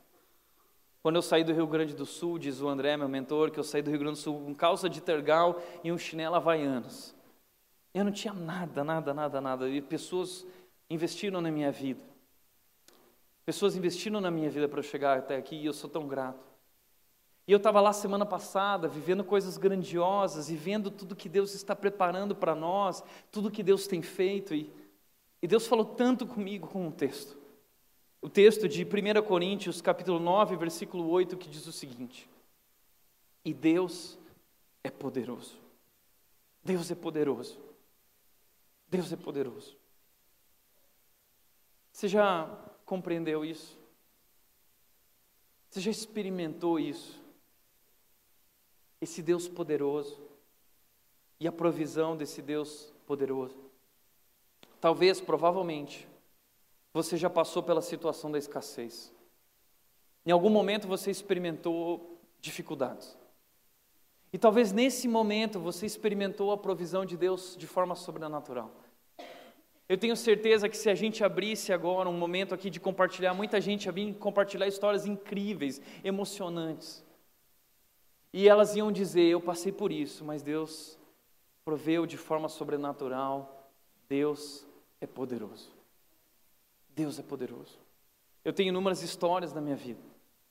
[1.02, 3.64] Quando eu saí do Rio Grande do Sul, diz o André, meu mentor, que eu
[3.64, 7.16] saí do Rio Grande do Sul com calça de tergal e um chinelo havaianos.
[7.92, 9.68] Eu não tinha nada, nada, nada, nada.
[9.68, 10.46] E pessoas
[10.92, 12.04] investiram na minha vida.
[13.46, 16.44] Pessoas investiram na minha vida para eu chegar até aqui e eu sou tão grato.
[17.48, 21.76] E eu estava lá semana passada, vivendo coisas grandiosas e vendo tudo que Deus está
[21.76, 24.56] preparando para nós, tudo que Deus tem feito.
[24.56, 24.74] E,
[25.44, 27.38] e Deus falou tanto comigo com um texto.
[28.20, 32.28] O texto de 1 Coríntios, capítulo 9, versículo 8, que diz o seguinte:
[33.44, 34.18] E Deus
[34.84, 35.56] é poderoso.
[36.64, 37.60] Deus é poderoso.
[38.90, 39.78] Deus é poderoso.
[41.92, 42.50] Você já
[42.86, 43.78] compreendeu isso?
[45.70, 47.26] Você já experimentou isso?
[49.06, 50.20] esse Deus poderoso
[51.40, 53.58] e a provisão desse Deus poderoso.
[54.82, 56.08] Talvez, provavelmente,
[56.94, 59.14] você já passou pela situação da escassez.
[60.26, 63.16] Em algum momento você experimentou dificuldades.
[64.34, 68.72] E talvez nesse momento você experimentou a provisão de Deus de forma sobrenatural.
[69.88, 73.62] Eu tenho certeza que se a gente abrisse agora um momento aqui de compartilhar, muita
[73.62, 77.04] gente ia vir compartilhar histórias incríveis, emocionantes.
[78.34, 80.98] E elas iam dizer: Eu passei por isso, mas Deus
[81.64, 83.72] proveu de forma sobrenatural.
[84.10, 84.66] Deus
[85.00, 85.72] é poderoso.
[86.90, 87.80] Deus é poderoso.
[88.44, 90.02] Eu tenho inúmeras histórias na minha vida,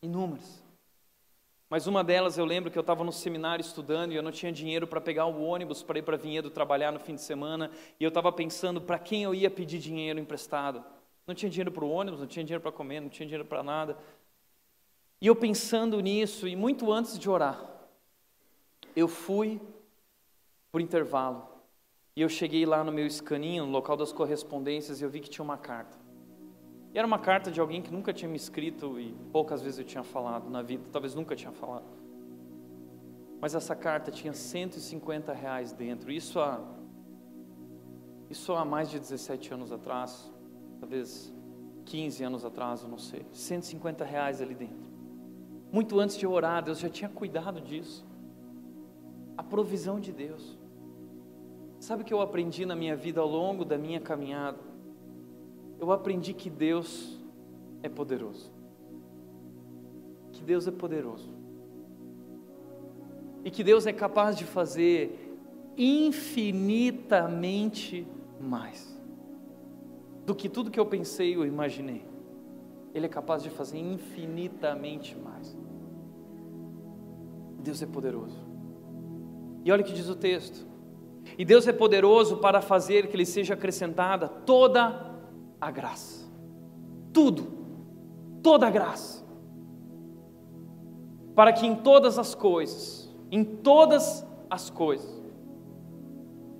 [0.00, 0.63] inúmeras.
[1.68, 4.52] Mas uma delas eu lembro que eu estava no seminário estudando e eu não tinha
[4.52, 7.70] dinheiro para pegar o ônibus para ir para Vinhedo trabalhar no fim de semana.
[7.98, 10.84] E eu estava pensando para quem eu ia pedir dinheiro emprestado.
[11.26, 13.62] Não tinha dinheiro para o ônibus, não tinha dinheiro para comer, não tinha dinheiro para
[13.62, 13.96] nada.
[15.20, 17.64] E eu pensando nisso, e muito antes de orar,
[18.94, 19.60] eu fui
[20.70, 21.48] por intervalo
[22.14, 25.30] e eu cheguei lá no meu escaninho, no local das correspondências, e eu vi que
[25.30, 26.03] tinha uma carta.
[26.94, 29.84] E era uma carta de alguém que nunca tinha me escrito e poucas vezes eu
[29.84, 31.84] tinha falado na vida, talvez nunca tinha falado.
[33.40, 36.60] Mas essa carta tinha 150 reais dentro, isso há,
[38.30, 40.32] isso há mais de 17 anos atrás,
[40.78, 41.34] talvez
[41.84, 43.26] 15 anos atrás, eu não sei.
[43.32, 44.88] 150 reais ali dentro.
[45.72, 48.06] Muito antes de eu orar, Deus já tinha cuidado disso
[49.36, 50.56] a provisão de Deus.
[51.80, 54.73] Sabe o que eu aprendi na minha vida ao longo da minha caminhada?
[55.84, 57.20] Eu aprendi que Deus
[57.82, 58.50] é poderoso.
[60.32, 61.28] Que Deus é poderoso.
[63.44, 65.36] E que Deus é capaz de fazer
[65.76, 68.06] infinitamente
[68.40, 68.98] mais
[70.24, 72.02] do que tudo que eu pensei ou imaginei.
[72.94, 75.54] Ele é capaz de fazer infinitamente mais.
[77.58, 78.38] Deus é poderoso.
[79.62, 80.66] E olha o que diz o texto.
[81.36, 85.13] E Deus é poderoso para fazer que lhe seja acrescentada toda a
[85.70, 86.28] graça.
[87.12, 87.46] Tudo.
[88.42, 89.24] Toda a graça.
[91.34, 95.22] para que em todas as coisas, em todas as coisas,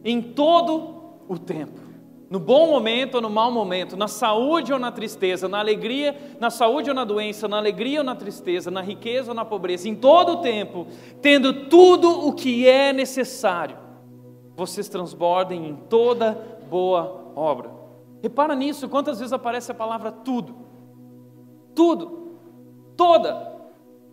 [0.05, 0.97] em todo
[1.29, 1.81] o tempo,
[2.29, 6.51] no bom momento ou no mau momento, na saúde ou na tristeza, na alegria, na
[6.51, 9.95] saúde ou na doença, na alegria ou na tristeza, na riqueza ou na pobreza, em
[9.95, 10.87] todo o tempo,
[11.23, 13.77] tendo tudo o que é necessário,
[14.57, 16.33] vocês transbordem em toda
[16.69, 17.71] boa obra.
[18.25, 20.55] Repara nisso, quantas vezes aparece a palavra tudo.
[21.75, 22.39] Tudo,
[22.97, 23.55] toda,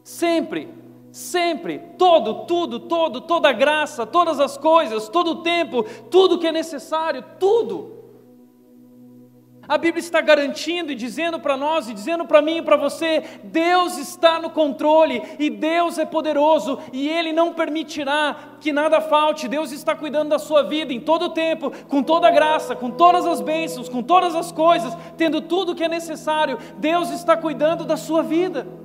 [0.03, 0.67] sempre,
[1.13, 6.51] sempre, todo, tudo, todo, toda graça, todas as coisas, todo o tempo, tudo que é
[6.51, 8.00] necessário, tudo.
[9.67, 13.23] A Bíblia está garantindo e dizendo para nós, e dizendo para mim e para você:
[13.43, 19.47] Deus está no controle e Deus é poderoso e Ele não permitirá que nada falte.
[19.47, 22.89] Deus está cuidando da sua vida em todo o tempo, com toda a graça, com
[22.89, 26.57] todas as bênçãos, com todas as coisas, tendo tudo o que é necessário.
[26.77, 28.80] Deus está cuidando da sua vida.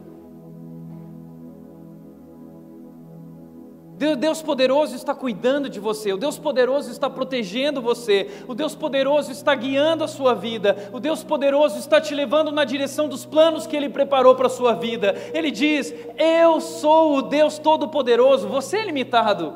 [3.97, 9.33] Deus poderoso está cuidando de você, o Deus poderoso está protegendo você, o Deus poderoso
[9.33, 13.67] está guiando a sua vida, o Deus poderoso está te levando na direção dos planos
[13.67, 15.15] que Ele preparou para a sua vida.
[15.33, 19.55] Ele diz: Eu sou o Deus Todo-Poderoso, você é limitado,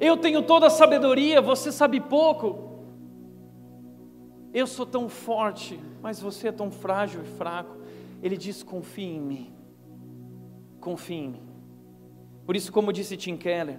[0.00, 2.68] eu tenho toda a sabedoria, você sabe pouco.
[4.52, 7.76] Eu sou tão forte, mas você é tão frágil e fraco.
[8.20, 9.54] Ele diz: Confie em mim,
[10.80, 11.49] confie em mim.
[12.50, 13.78] Por isso, como disse Tim Keller,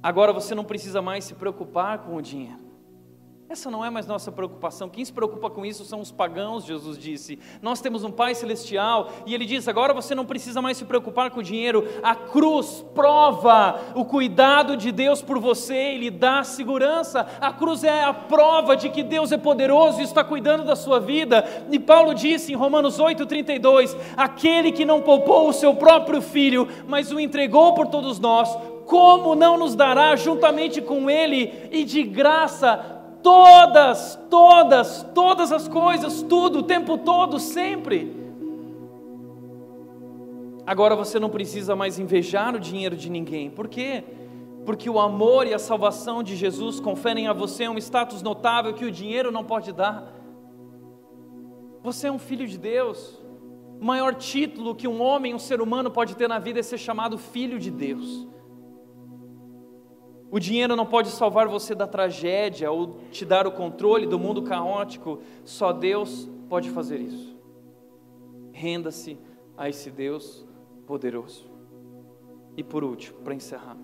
[0.00, 2.61] agora você não precisa mais se preocupar com o dinheiro.
[3.52, 4.88] Essa não é mais nossa preocupação.
[4.88, 7.38] Quem se preocupa com isso são os pagãos, Jesus disse.
[7.60, 11.30] Nós temos um Pai celestial e ele diz: agora você não precisa mais se preocupar
[11.30, 11.86] com o dinheiro.
[12.02, 17.26] A cruz prova o cuidado de Deus por você e lhe dá segurança.
[17.42, 20.98] A cruz é a prova de que Deus é poderoso e está cuidando da sua
[20.98, 21.44] vida.
[21.70, 27.12] E Paulo disse em Romanos 8,32: aquele que não poupou o seu próprio filho, mas
[27.12, 28.48] o entregou por todos nós,
[28.86, 36.22] como não nos dará juntamente com ele e de graça todas, todas, todas as coisas,
[36.22, 38.16] tudo, o tempo todo, sempre.
[40.66, 44.04] Agora você não precisa mais invejar o dinheiro de ninguém, por quê?
[44.64, 48.84] Porque o amor e a salvação de Jesus conferem a você um status notável que
[48.84, 50.12] o dinheiro não pode dar.
[51.82, 53.20] Você é um filho de Deus.
[53.80, 56.78] O maior título que um homem, um ser humano pode ter na vida é ser
[56.78, 58.28] chamado filho de Deus.
[60.32, 64.42] O dinheiro não pode salvar você da tragédia ou te dar o controle do mundo
[64.42, 67.36] caótico, só Deus pode fazer isso.
[68.50, 69.18] Renda-se
[69.58, 70.42] a esse Deus
[70.86, 71.44] poderoso.
[72.56, 73.76] E por último, para encerrar,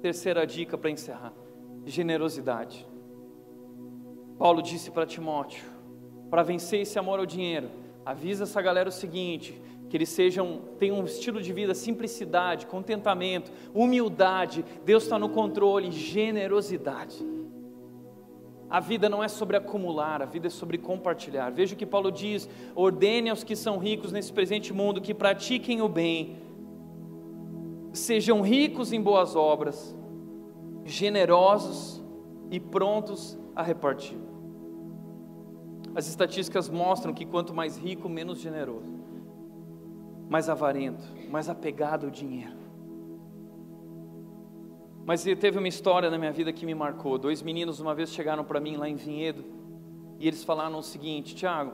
[0.00, 1.32] terceira dica para encerrar:
[1.86, 2.84] generosidade.
[4.36, 5.64] Paulo disse para Timóteo:
[6.28, 7.70] para vencer esse amor ao dinheiro,
[8.04, 9.62] avisa essa galera o seguinte:
[9.92, 15.92] que eles sejam, tenham um estilo de vida, simplicidade, contentamento, humildade, Deus está no controle,
[15.92, 17.22] generosidade.
[18.70, 21.50] A vida não é sobre acumular, a vida é sobre compartilhar.
[21.50, 25.82] Veja o que Paulo diz: ordene aos que são ricos nesse presente mundo que pratiquem
[25.82, 26.38] o bem,
[27.92, 29.94] sejam ricos em boas obras,
[30.86, 32.02] generosos
[32.50, 34.16] e prontos a repartir.
[35.94, 39.01] As estatísticas mostram que quanto mais rico, menos generoso
[40.32, 42.56] mais avarento, mais apegado ao dinheiro.
[45.04, 47.18] Mas teve uma história na minha vida que me marcou.
[47.18, 49.44] Dois meninos uma vez chegaram para mim lá em Vinhedo
[50.18, 51.72] e eles falaram o seguinte: Tiago,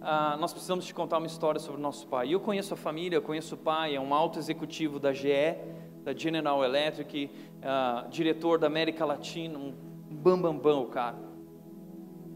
[0.00, 2.30] ah, nós precisamos te contar uma história sobre o nosso pai.
[2.30, 5.56] E eu conheço a família, eu conheço o pai, é um alto executivo da GE,
[6.02, 7.30] da General Electric,
[7.62, 9.72] ah, diretor da América Latina, um
[10.10, 11.18] bambambam bam, bam, o cara.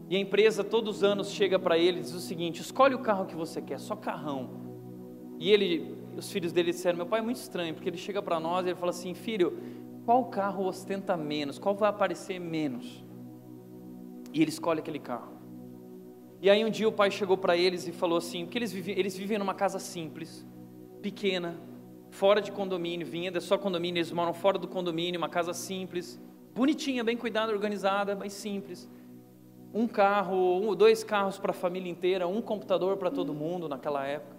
[0.09, 2.99] E a empresa todos os anos chega para ele e diz o seguinte: escolhe o
[2.99, 4.66] carro que você quer, só carrão.
[5.39, 8.39] E ele, os filhos dele disseram: Meu pai é muito estranho, porque ele chega para
[8.39, 9.57] nós e ele fala assim: Filho,
[10.05, 11.59] qual carro ostenta menos?
[11.59, 13.03] Qual vai aparecer menos?
[14.33, 15.33] E ele escolhe aquele carro.
[16.41, 18.97] E aí um dia o pai chegou para eles e falou assim: Porque eles vivem,
[18.97, 20.45] eles vivem numa casa simples,
[21.01, 21.59] pequena,
[22.09, 26.19] fora de condomínio, vinha só condomínio, eles moram fora do condomínio, uma casa simples,
[26.55, 28.89] bonitinha, bem cuidada, organizada, mas simples.
[29.73, 34.05] Um carro, um, dois carros para a família inteira, um computador para todo mundo naquela
[34.05, 34.35] época.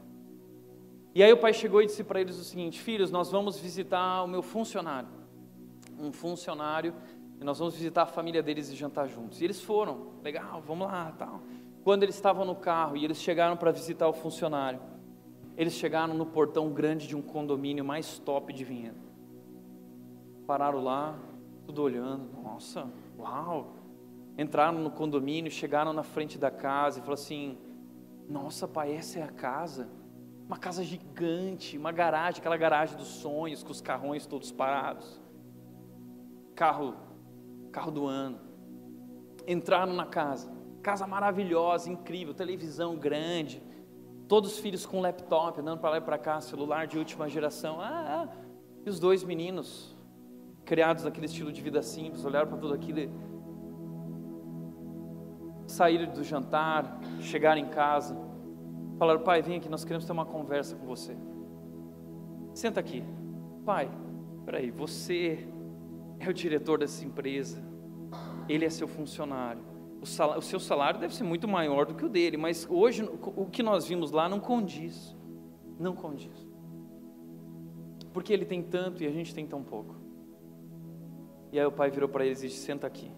[1.18, 4.22] E aí o pai chegou e disse para eles o seguinte: Filhos, nós vamos visitar
[4.22, 5.08] o meu funcionário.
[5.98, 6.94] Um funcionário,
[7.40, 9.40] e nós vamos visitar a família deles e jantar juntos.
[9.40, 11.42] E eles foram, legal, vamos lá, tal.
[11.82, 14.78] Quando eles estavam no carro e eles chegaram para visitar o funcionário,
[15.56, 19.00] eles chegaram no portão grande de um condomínio mais top de Vinhedo.
[20.46, 21.18] Pararam lá,
[21.66, 22.88] tudo olhando, nossa,
[23.18, 23.74] uau.
[24.38, 27.58] Entraram no condomínio, chegaram na frente da casa e falaram assim:
[28.28, 29.97] Nossa, pai, essa é a casa.
[30.48, 35.20] Uma casa gigante, uma garagem, aquela garagem dos sonhos, com os carrões todos parados.
[36.54, 36.94] Carro,
[37.70, 38.40] carro do ano.
[39.46, 40.50] Entraram na casa,
[40.82, 43.62] casa maravilhosa, incrível, televisão grande,
[44.26, 47.78] todos os filhos com laptop, andando para lá e para cá, celular de última geração.
[47.78, 48.36] Ah, ah.
[48.86, 49.94] E os dois meninos,
[50.64, 53.10] criados naquele estilo de vida simples, olharam para tudo aquilo e
[55.66, 58.27] saíram do jantar, chegaram em casa
[58.98, 61.16] Falaram, pai, vem aqui, nós queremos ter uma conversa com você.
[62.52, 63.04] Senta aqui.
[63.64, 63.88] Pai,
[64.44, 65.46] peraí, você
[66.18, 67.62] é o diretor dessa empresa,
[68.48, 69.62] ele é seu funcionário.
[70.00, 73.08] O, salário, o, seu salário deve ser muito maior do que o dele, mas hoje
[73.36, 75.16] o que nós vimos lá não condiz.
[75.78, 76.48] Não condiz.
[78.12, 79.94] Porque ele tem tanto e a gente tem tão pouco.
[81.52, 83.10] E aí o pai virou para eles e disse: Senta aqui.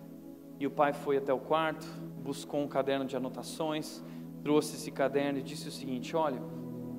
[0.59, 1.87] E o pai foi até o quarto,
[2.22, 4.05] buscou um caderno de anotações,
[4.43, 6.41] trouxe esse caderno e disse o seguinte: Olha,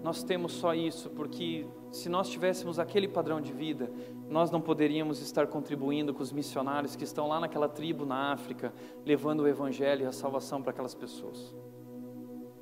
[0.04, 3.92] nós temos só isso porque se nós tivéssemos aquele padrão de vida,
[4.30, 8.74] nós não poderíamos estar contribuindo com os missionários que estão lá naquela tribo na África,
[9.06, 11.54] levando o evangelho e a salvação para aquelas pessoas.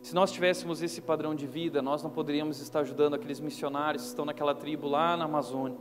[0.02, 4.10] Se nós tivéssemos esse padrão de vida, nós não poderíamos estar ajudando aqueles missionários que
[4.10, 5.78] estão naquela tribo lá na Amazônia.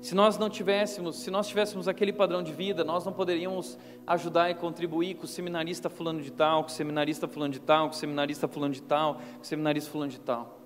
[0.00, 3.76] Se nós não tivéssemos, se nós tivéssemos aquele padrão de vida, nós não poderíamos
[4.06, 7.88] ajudar e contribuir com o seminarista fulano de tal, com o seminarista fulano de tal,
[7.88, 10.57] com o seminarista fulano de tal, com o seminarista fulano de tal.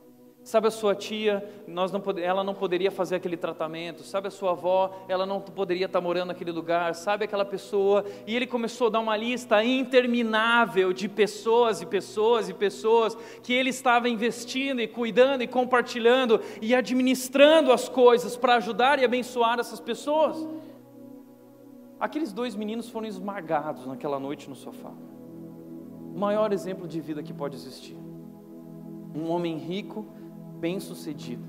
[0.45, 4.03] Sabe a sua tia, nós não, ela não poderia fazer aquele tratamento.
[4.03, 6.97] Sabe a sua avó, ela não poderia estar morando naquele lugar.
[6.97, 8.05] Sabe aquela pessoa.
[8.27, 13.53] E ele começou a dar uma lista interminável de pessoas e pessoas e pessoas que
[13.53, 19.61] ele estava investindo e cuidando e compartilhando e administrando as coisas para ajudar e abençoar
[19.61, 20.45] essas pessoas.
[22.01, 24.91] Aqueles dois meninos foram esmagados naquela noite no sofá.
[26.13, 27.97] O maior exemplo de vida que pode existir.
[29.15, 30.05] Um homem rico
[30.63, 31.45] bem-sucedido.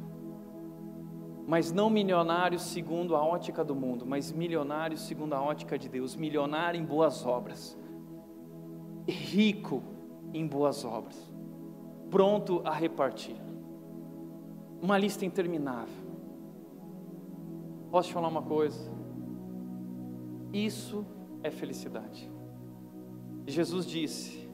[1.45, 6.15] Mas não milionário segundo a ótica do mundo, mas milionário segundo a ótica de Deus,
[6.15, 7.77] milionário em boas obras,
[9.07, 9.83] rico
[10.33, 11.31] em boas obras,
[12.09, 13.35] pronto a repartir.
[14.81, 16.03] Uma lista interminável.
[17.91, 18.91] Posso te falar uma coisa?
[20.51, 21.05] Isso
[21.43, 22.31] é felicidade.
[23.45, 24.49] Jesus disse: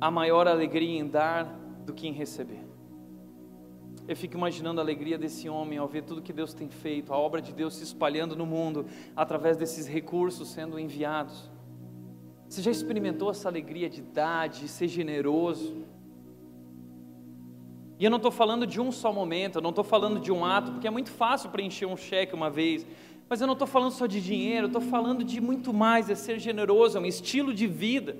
[0.00, 2.64] a maior alegria em dar do que em receber.
[4.06, 7.18] Eu fico imaginando a alegria desse homem ao ver tudo que Deus tem feito, a
[7.18, 11.50] obra de Deus se espalhando no mundo através desses recursos sendo enviados.
[12.48, 15.84] Você já experimentou essa alegria de dar, de ser generoso?
[17.98, 20.44] E eu não estou falando de um só momento, eu não estou falando de um
[20.44, 22.86] ato, porque é muito fácil preencher um cheque uma vez.
[23.28, 26.14] Mas eu não estou falando só de dinheiro, eu estou falando de muito mais, é
[26.14, 28.18] ser generoso, é um estilo de vida.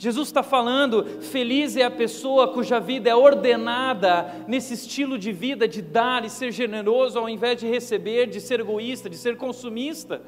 [0.00, 5.66] Jesus está falando, feliz é a pessoa cuja vida é ordenada nesse estilo de vida
[5.66, 10.22] de dar e ser generoso ao invés de receber, de ser egoísta, de ser consumista.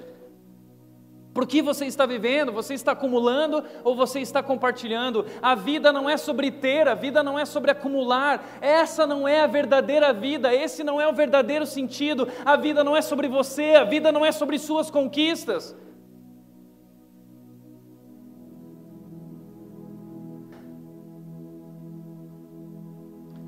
[1.33, 2.51] Por que você está vivendo?
[2.51, 5.25] Você está acumulando ou você está compartilhando?
[5.41, 8.59] A vida não é sobre ter, a vida não é sobre acumular.
[8.61, 12.27] Essa não é a verdadeira vida, esse não é o verdadeiro sentido.
[12.45, 15.77] A vida não é sobre você, a vida não é sobre suas conquistas.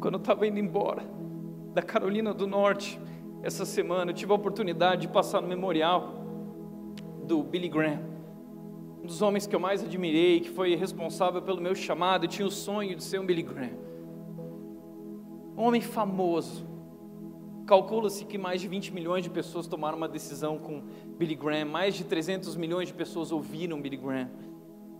[0.03, 1.05] Quando eu estava indo embora
[1.72, 3.00] da Carolina do Norte,
[3.40, 6.24] essa semana, eu tive a oportunidade de passar no memorial
[7.24, 8.00] do Billy Graham,
[9.00, 12.44] um dos homens que eu mais admirei, que foi responsável pelo meu chamado, e tinha
[12.44, 13.70] o sonho de ser um Billy Graham.
[15.57, 16.66] Um homem famoso.
[17.64, 20.82] Calcula-se que mais de 20 milhões de pessoas tomaram uma decisão com
[21.16, 24.28] Billy Graham, mais de 300 milhões de pessoas ouviram Billy Graham.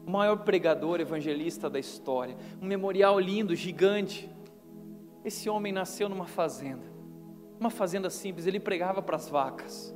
[0.07, 2.37] O maior pregador evangelista da história.
[2.61, 4.31] Um memorial lindo, gigante.
[5.25, 6.85] Esse homem nasceu numa fazenda,
[7.59, 9.95] uma fazenda simples, ele pregava para as vacas,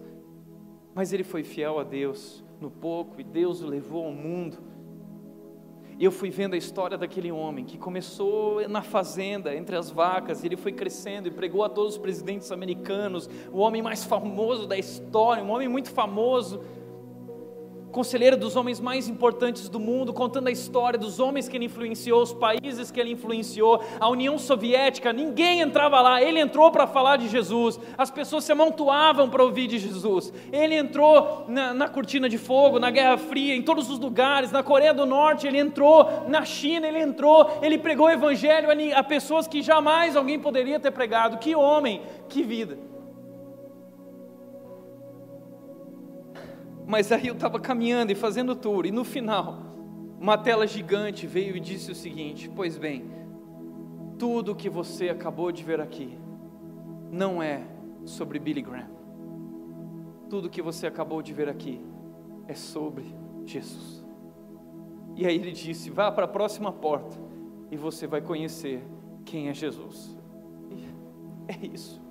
[0.94, 4.58] mas ele foi fiel a Deus no pouco e Deus o levou ao mundo.
[5.98, 10.42] E eu fui vendo a história daquele homem que começou na fazenda, entre as vacas,
[10.42, 14.66] e ele foi crescendo e pregou a todos os presidentes americanos, o homem mais famoso
[14.66, 16.60] da história, um homem muito famoso
[17.96, 22.20] conselheiro dos homens mais importantes do mundo, contando a história dos homens que ele influenciou,
[22.20, 27.16] os países que ele influenciou, a União Soviética, ninguém entrava lá, ele entrou para falar
[27.16, 32.28] de Jesus, as pessoas se amontoavam para ouvir de Jesus, ele entrou na, na cortina
[32.28, 36.28] de fogo, na Guerra Fria, em todos os lugares, na Coreia do Norte, ele entrou,
[36.28, 40.78] na China, ele entrou, ele pregou o Evangelho a, a pessoas que jamais alguém poderia
[40.78, 42.76] ter pregado, que homem, que vida.
[46.86, 49.58] Mas aí eu estava caminhando e fazendo tour, e no final,
[50.20, 53.04] uma tela gigante veio e disse o seguinte: Pois bem,
[54.18, 56.18] Tudo que você acabou de ver aqui
[57.10, 57.66] não é
[58.04, 58.88] sobre Billy Graham.
[60.30, 61.80] Tudo que você acabou de ver aqui
[62.48, 63.14] é sobre
[63.44, 64.04] Jesus.
[65.14, 67.16] E aí ele disse: vá para a próxima porta
[67.70, 68.82] e você vai conhecer
[69.24, 70.16] quem é Jesus.
[70.70, 70.86] E
[71.52, 72.05] é isso.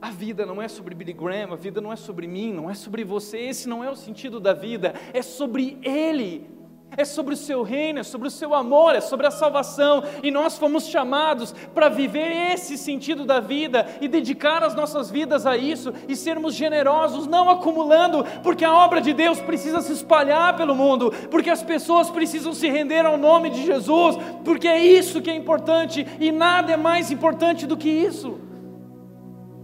[0.00, 2.74] A vida não é sobre Billy Graham, a vida não é sobre mim, não é
[2.74, 6.58] sobre você, esse não é o sentido da vida, é sobre Ele
[6.96, 10.30] é sobre o seu reino, é sobre o seu amor, é sobre a salvação, e
[10.30, 15.56] nós fomos chamados para viver esse sentido da vida e dedicar as nossas vidas a
[15.56, 20.74] isso e sermos generosos, não acumulando, porque a obra de Deus precisa se espalhar pelo
[20.74, 25.30] mundo, porque as pessoas precisam se render ao nome de Jesus, porque é isso que
[25.30, 28.47] é importante e nada é mais importante do que isso.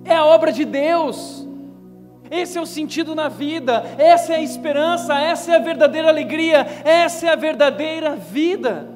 [0.04, 1.46] É a obra de Deus.
[2.30, 6.66] Esse é o sentido na vida, essa é a esperança, essa é a verdadeira alegria,
[6.84, 8.90] essa é a verdadeira vida.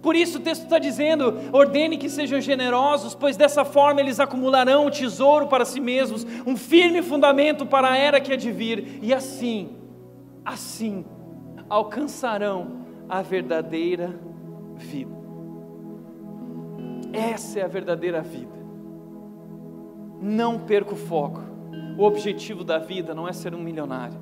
[0.00, 4.86] Por isso o texto está dizendo: ordene que sejam generosos, pois dessa forma eles acumularão
[4.86, 8.98] um tesouro para si mesmos, um firme fundamento para a era que há de vir,
[9.02, 9.76] e assim,
[10.44, 11.04] assim,
[11.68, 14.18] alcançarão a verdadeira
[14.76, 15.18] vida.
[17.12, 18.57] Essa é a verdadeira vida.
[20.20, 21.42] Não perca o foco.
[21.98, 24.20] O objetivo da vida não é ser um milionário,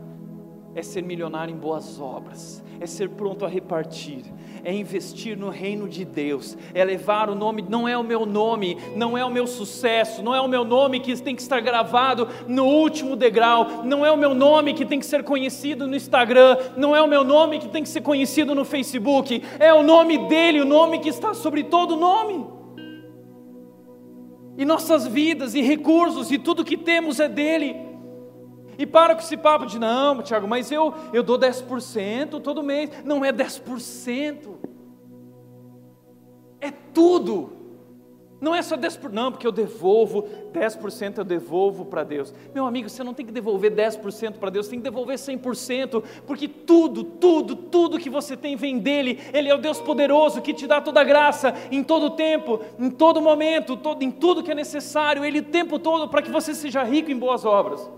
[0.74, 4.24] é ser milionário em boas obras, é ser pronto a repartir,
[4.64, 8.78] é investir no reino de Deus, é levar o nome, não é o meu nome,
[8.96, 12.28] não é o meu sucesso, não é o meu nome que tem que estar gravado
[12.48, 16.56] no último degrau, não é o meu nome que tem que ser conhecido no Instagram,
[16.78, 20.28] não é o meu nome que tem que ser conhecido no Facebook, é o nome
[20.28, 22.55] dele, o nome que está sobre todo nome
[24.56, 27.76] e nossas vidas e recursos e tudo que temos é dele.
[28.78, 32.90] E para com esse papo de não, Tiago, mas eu, eu dou 10% todo mês.
[33.04, 34.48] Não é 10%.
[36.60, 37.55] É tudo.
[38.38, 42.34] Não é só 10%, não, porque eu devolvo, 10% eu devolvo para Deus.
[42.54, 46.46] Meu amigo, você não tem que devolver 10% para Deus, tem que devolver 100%, porque
[46.46, 49.20] tudo, tudo, tudo que você tem vem dele.
[49.32, 52.90] Ele é o Deus poderoso que te dá toda a graça, em todo tempo, em
[52.90, 56.54] todo momento, todo, em tudo que é necessário, Ele o tempo todo para que você
[56.54, 57.90] seja rico em boas obras.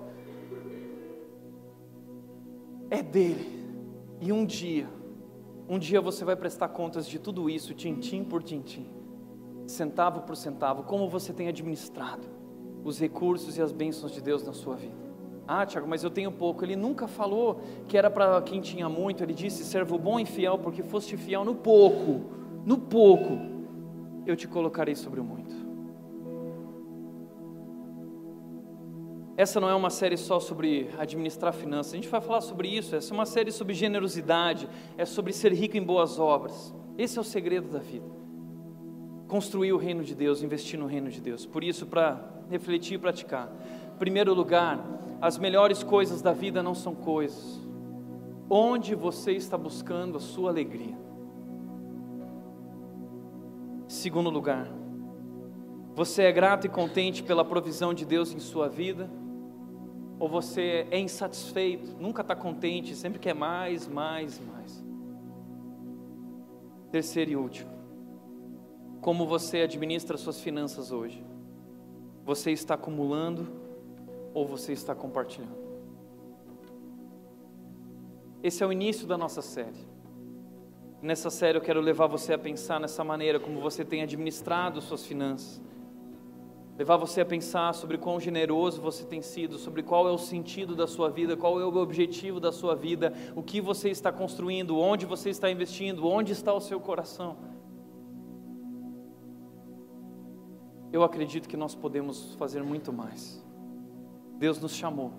[2.90, 3.58] É dele.
[4.20, 4.88] E um dia,
[5.68, 8.97] um dia você vai prestar contas de tudo isso, tintim por tintim
[9.68, 12.26] centavo por centavo, como você tem administrado
[12.84, 15.08] os recursos e as bênçãos de Deus na sua vida.
[15.46, 16.64] Ah, Tiago, mas eu tenho pouco.
[16.64, 19.22] Ele nunca falou que era para quem tinha muito.
[19.22, 22.24] Ele disse: servo bom e fiel, porque foste fiel no pouco.
[22.64, 23.38] No pouco,
[24.26, 25.56] eu te colocarei sobre o muito.
[29.38, 31.92] Essa não é uma série só sobre administrar finanças.
[31.92, 32.94] A gente vai falar sobre isso.
[32.96, 34.68] Essa é uma série sobre generosidade.
[34.98, 36.74] É sobre ser rico em boas obras.
[36.98, 38.18] Esse é o segredo da vida
[39.28, 41.46] construir o reino de Deus, investir no reino de Deus.
[41.46, 42.18] Por isso, para
[42.50, 43.52] refletir e praticar.
[43.94, 44.84] Em primeiro lugar,
[45.20, 47.60] as melhores coisas da vida não são coisas.
[48.50, 50.96] Onde você está buscando a sua alegria?
[53.86, 54.66] Segundo lugar,
[55.94, 59.10] você é grato e contente pela provisão de Deus em sua vida?
[60.18, 64.84] Ou você é insatisfeito, nunca está contente, sempre quer mais, mais, mais?
[66.90, 67.70] Terceiro e último,
[69.08, 71.24] como você administra suas finanças hoje?
[72.26, 73.48] Você está acumulando
[74.34, 75.56] ou você está compartilhando?
[78.42, 79.78] Esse é o início da nossa série.
[81.00, 85.06] Nessa série eu quero levar você a pensar nessa maneira como você tem administrado suas
[85.06, 85.58] finanças.
[86.76, 90.76] Levar você a pensar sobre quão generoso você tem sido, sobre qual é o sentido
[90.76, 94.78] da sua vida, qual é o objetivo da sua vida, o que você está construindo,
[94.78, 97.38] onde você está investindo, onde está o seu coração.
[100.92, 103.44] Eu acredito que nós podemos fazer muito mais.
[104.38, 105.12] Deus nos chamou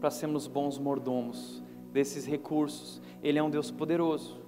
[0.00, 3.00] para sermos bons mordomos desses recursos.
[3.22, 4.40] Ele é um Deus poderoso.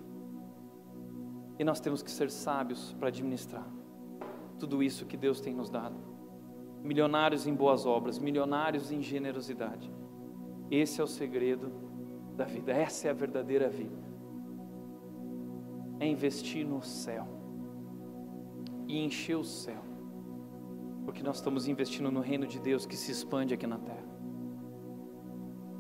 [1.59, 3.67] E nós temos que ser sábios para administrar
[4.59, 5.97] tudo isso que Deus tem nos dado.
[6.83, 9.91] Milionários em boas obras, milionários em generosidade.
[10.71, 11.73] Esse é o segredo
[12.37, 13.97] da vida, essa é a verdadeira vida.
[15.99, 17.27] É investir no céu
[18.87, 19.90] e encher o céu
[21.11, 24.07] porque nós estamos investindo no reino de Deus que se expande aqui na terra.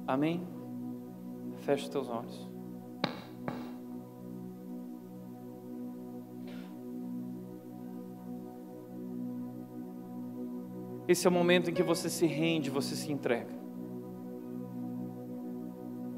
[0.04, 0.44] Amém?
[1.58, 2.50] Feche os teus olhos.
[11.06, 13.54] Esse é o momento em que você se rende, você se entrega.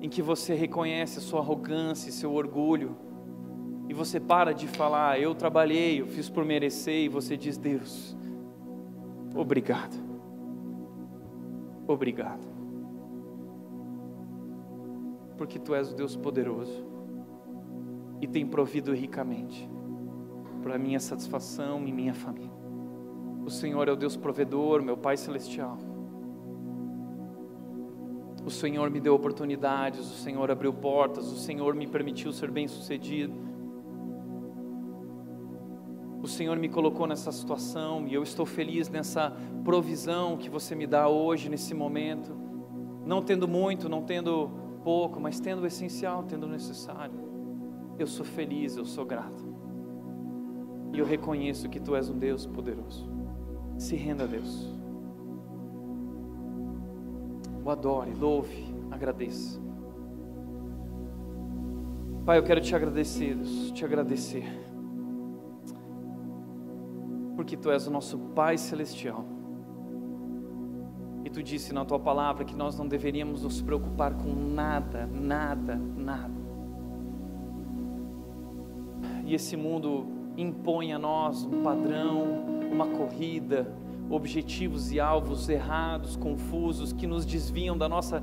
[0.00, 2.96] Em que você reconhece a sua arrogância, seu orgulho,
[3.90, 8.16] e você para de falar, eu trabalhei, eu fiz por merecer, e você diz, Deus,
[9.34, 9.94] obrigado.
[11.86, 12.46] Obrigado.
[15.36, 16.86] Porque tu és o Deus poderoso
[18.20, 19.68] e tem provido ricamente
[20.62, 22.52] para minha satisfação e minha família.
[23.44, 25.76] O Senhor é o Deus provedor, meu Pai celestial.
[28.44, 33.51] O Senhor me deu oportunidades, o Senhor abriu portas, o Senhor me permitiu ser bem-sucedido.
[36.32, 41.08] Senhor me colocou nessa situação e eu estou feliz nessa provisão que você me dá
[41.08, 42.34] hoje, nesse momento.
[43.04, 44.50] Não tendo muito, não tendo
[44.82, 47.14] pouco, mas tendo o essencial, tendo o necessário.
[47.98, 49.44] Eu sou feliz, eu sou grato.
[50.92, 53.08] E eu reconheço que Tu és um Deus poderoso.
[53.78, 54.70] Se renda a Deus.
[57.64, 59.60] O adore, louve, agradeça.
[62.24, 64.71] Pai, eu quero te agradecer, Deus, te agradecer.
[67.42, 69.24] Porque Tu és o nosso Pai Celestial.
[71.24, 75.74] E Tu disse na Tua palavra que nós não deveríamos nos preocupar com nada, nada,
[75.74, 76.32] nada.
[79.26, 83.74] E esse mundo impõe a nós um padrão, uma corrida,
[84.08, 88.22] objetivos e alvos errados, confusos, que nos desviam da nossa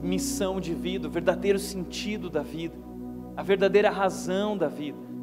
[0.00, 2.76] missão de vida, o verdadeiro sentido da vida,
[3.36, 5.13] a verdadeira razão da vida.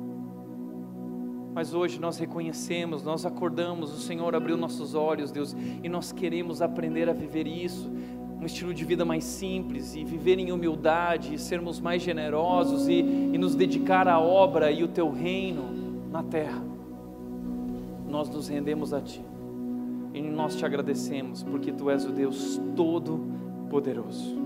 [1.53, 6.61] Mas hoje nós reconhecemos, nós acordamos, o Senhor abriu nossos olhos, Deus, e nós queremos
[6.61, 7.91] aprender a viver isso,
[8.39, 12.99] um estilo de vida mais simples e viver em humildade, e sermos mais generosos e,
[12.99, 16.63] e nos dedicar à obra e o teu reino na terra.
[18.09, 19.21] Nós nos rendemos a Ti
[20.13, 24.37] e nós te agradecemos porque Tu és o Deus Todo-Poderoso.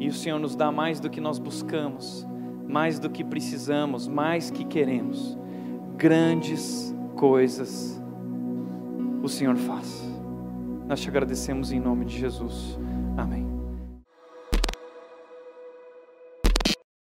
[0.00, 2.26] E o Senhor nos dá mais do que nós buscamos,
[2.66, 5.38] mais do que precisamos, mais que queremos.
[5.96, 8.00] Grandes coisas
[9.22, 10.04] o Senhor faz.
[10.86, 12.78] Nós te agradecemos em nome de Jesus.
[13.16, 13.45] Amém.